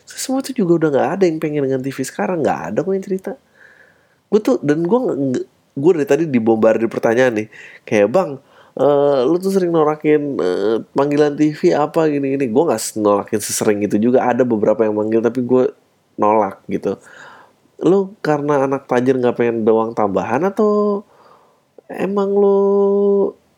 [0.08, 2.40] Semua tuh juga udah nggak ada yang pengen dengan TV sekarang.
[2.40, 3.32] Nggak ada kok yang cerita.
[4.32, 4.98] Gue tuh dan gue
[5.74, 7.48] gue dari tadi dibombardir pertanyaan nih.
[7.84, 8.32] Kayak bang
[8.74, 12.10] Uh, lu tuh sering norakin uh, panggilan TV apa?
[12.10, 12.50] Gini-gini.
[12.50, 14.26] Gue nggak nolakin sesering itu juga.
[14.26, 15.70] Ada beberapa yang manggil tapi gue
[16.18, 16.98] nolak gitu.
[17.86, 21.06] Lu karena anak tajir nggak pengen doang tambahan atau
[21.90, 22.58] emang lu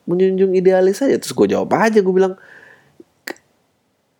[0.07, 1.18] menjunjung idealis aja?
[1.18, 2.35] Terus gue jawab aja gue bilang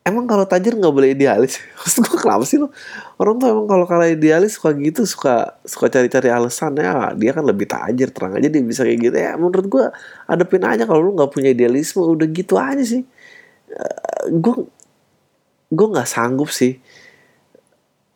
[0.07, 1.59] emang kalau tajir nggak boleh idealis?
[1.83, 2.71] Maksud gue kenapa sih lo
[3.19, 6.79] orang tuh emang kalau kalau idealis suka gitu suka suka cari-cari alasan.
[6.79, 9.17] Ya dia kan lebih tajir terang aja dia bisa kayak gitu.
[9.19, 9.85] Ya menurut gue
[10.31, 13.03] adepin aja kalau lu nggak punya idealisme udah gitu aja sih.
[14.31, 14.67] Gue uh,
[15.75, 16.79] gue nggak sanggup sih.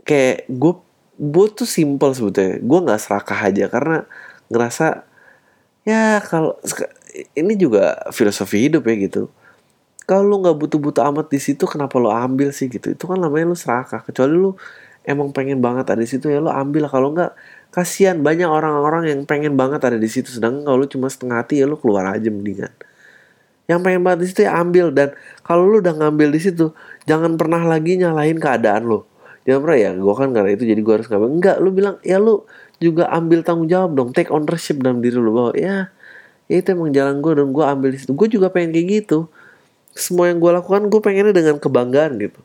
[0.06, 0.74] Kayak gue
[1.20, 2.62] gue tuh simple sebetulnya.
[2.62, 4.06] Gue nggak serakah aja karena
[4.50, 5.09] ngerasa
[5.84, 6.56] ya kalau
[7.34, 9.22] ini juga filosofi hidup ya gitu.
[10.06, 12.90] Kalau lu nggak butuh-butuh amat di situ kenapa lo ambil sih gitu?
[12.90, 14.58] Itu kan namanya lu serakah kecuali lu
[15.06, 17.32] emang pengen banget ada di situ ya lo ambil kalau nggak
[17.70, 20.30] kasihan banyak orang-orang yang pengen banget ada di situ.
[20.30, 22.74] Sedangkan kalau lu cuma setengah hati ya lu keluar aja mendingan.
[23.70, 24.90] Yang pengen banget di situ ya ambil.
[24.90, 25.14] Dan
[25.46, 26.74] kalau lu udah ngambil di situ
[27.06, 29.10] jangan pernah lagi nyalahin keadaan lo
[29.48, 31.28] jangan pernah ya gue kan karena itu jadi gue harus ngambil.
[31.32, 32.44] Enggak lu bilang ya lu
[32.80, 35.92] juga ambil tanggung jawab dong take ownership dalam diri lu bahwa ya
[36.50, 38.10] ya itu emang jalan gue dan gue ambil di situ.
[38.10, 39.30] Gue juga pengen kayak gitu.
[39.94, 42.40] Semua yang gue lakukan gue pengennya dengan kebanggaan gitu.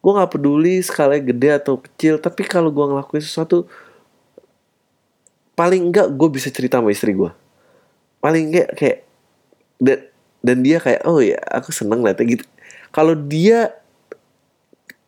[0.00, 3.68] Gue nggak peduli skala gede atau kecil tapi kalau gue ngelakuin sesuatu
[5.54, 7.30] paling enggak gue bisa cerita sama istri gue
[8.18, 8.98] paling enggak kayak
[9.78, 9.98] dan
[10.44, 12.44] dan dia kayak oh ya aku seneng liatnya gitu.
[12.88, 13.74] Kalau dia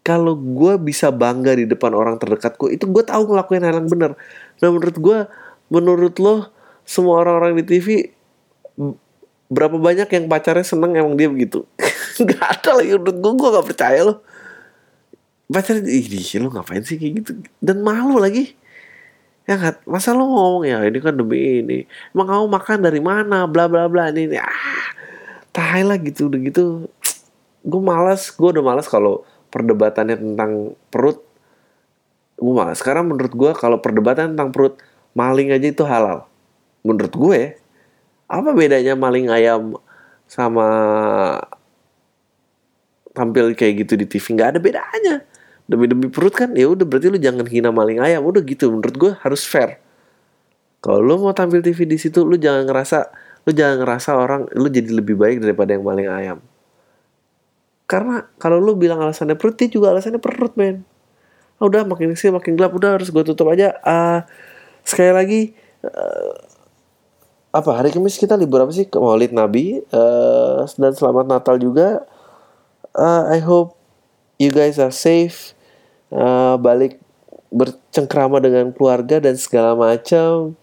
[0.06, 4.14] kalau gue bisa bangga di depan orang terdekatku itu gue tahu ngelakuin hal yang benar.
[4.62, 5.18] Nah menurut gue
[5.66, 6.46] menurut lo
[6.86, 7.86] semua orang-orang di TV
[9.50, 11.66] berapa banyak yang pacarnya seneng emang dia begitu?
[12.22, 14.18] Nggak ada lagi menurut gue gue gak percaya loh
[15.46, 16.06] pacarnya ih
[16.42, 17.30] lo ngapain sih kayak gitu?
[17.62, 18.54] Dan malu lagi.
[19.46, 19.86] Ya nggak?
[19.86, 21.78] Masa lo ngomong ya ini kan demi ini.
[22.10, 23.46] Emang kamu makan dari mana?
[23.46, 24.36] Bla bla bla ini, ini.
[24.42, 24.90] ah
[25.54, 26.90] tahay lah gitu udah gitu.
[27.62, 29.22] Gue malas gue udah malas kalau
[29.56, 31.24] perdebatannya tentang perut
[32.36, 34.76] gue malas sekarang menurut gue kalau perdebatan tentang perut
[35.16, 36.28] maling aja itu halal.
[36.84, 37.40] Menurut gue
[38.28, 39.80] apa bedanya maling ayam
[40.28, 40.68] sama
[43.16, 45.24] tampil kayak gitu di TV nggak ada bedanya.
[45.64, 48.20] Demi demi perut kan ya udah berarti lu jangan hina maling ayam.
[48.28, 49.80] Udah gitu menurut gue harus fair.
[50.84, 53.08] Kalau lu mau tampil TV di situ lu jangan ngerasa
[53.48, 56.38] lu jangan ngerasa orang lu jadi lebih baik daripada yang maling ayam
[57.86, 60.82] karena kalau lu bilang alasannya perut dia juga alasannya perut men.
[61.56, 63.72] Oh, udah makin sih makin gelap udah harus gue tutup aja.
[63.80, 64.20] Uh,
[64.82, 65.40] sekali lagi
[65.86, 66.34] uh,
[67.54, 68.84] apa hari Kamis kita libur apa sih?
[68.90, 72.04] Maulid Nabi uh, dan selamat Natal juga.
[72.92, 73.78] Uh, I hope
[74.36, 75.56] you guys are safe.
[76.12, 77.00] Uh, balik
[77.54, 80.58] bercengkrama dengan keluarga dan segala macam.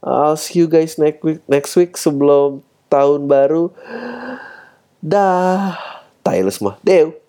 [0.00, 3.68] I'll see you guys next week next week sebelum tahun baru.
[5.02, 5.91] Dah
[6.22, 7.21] Taylor semua Deu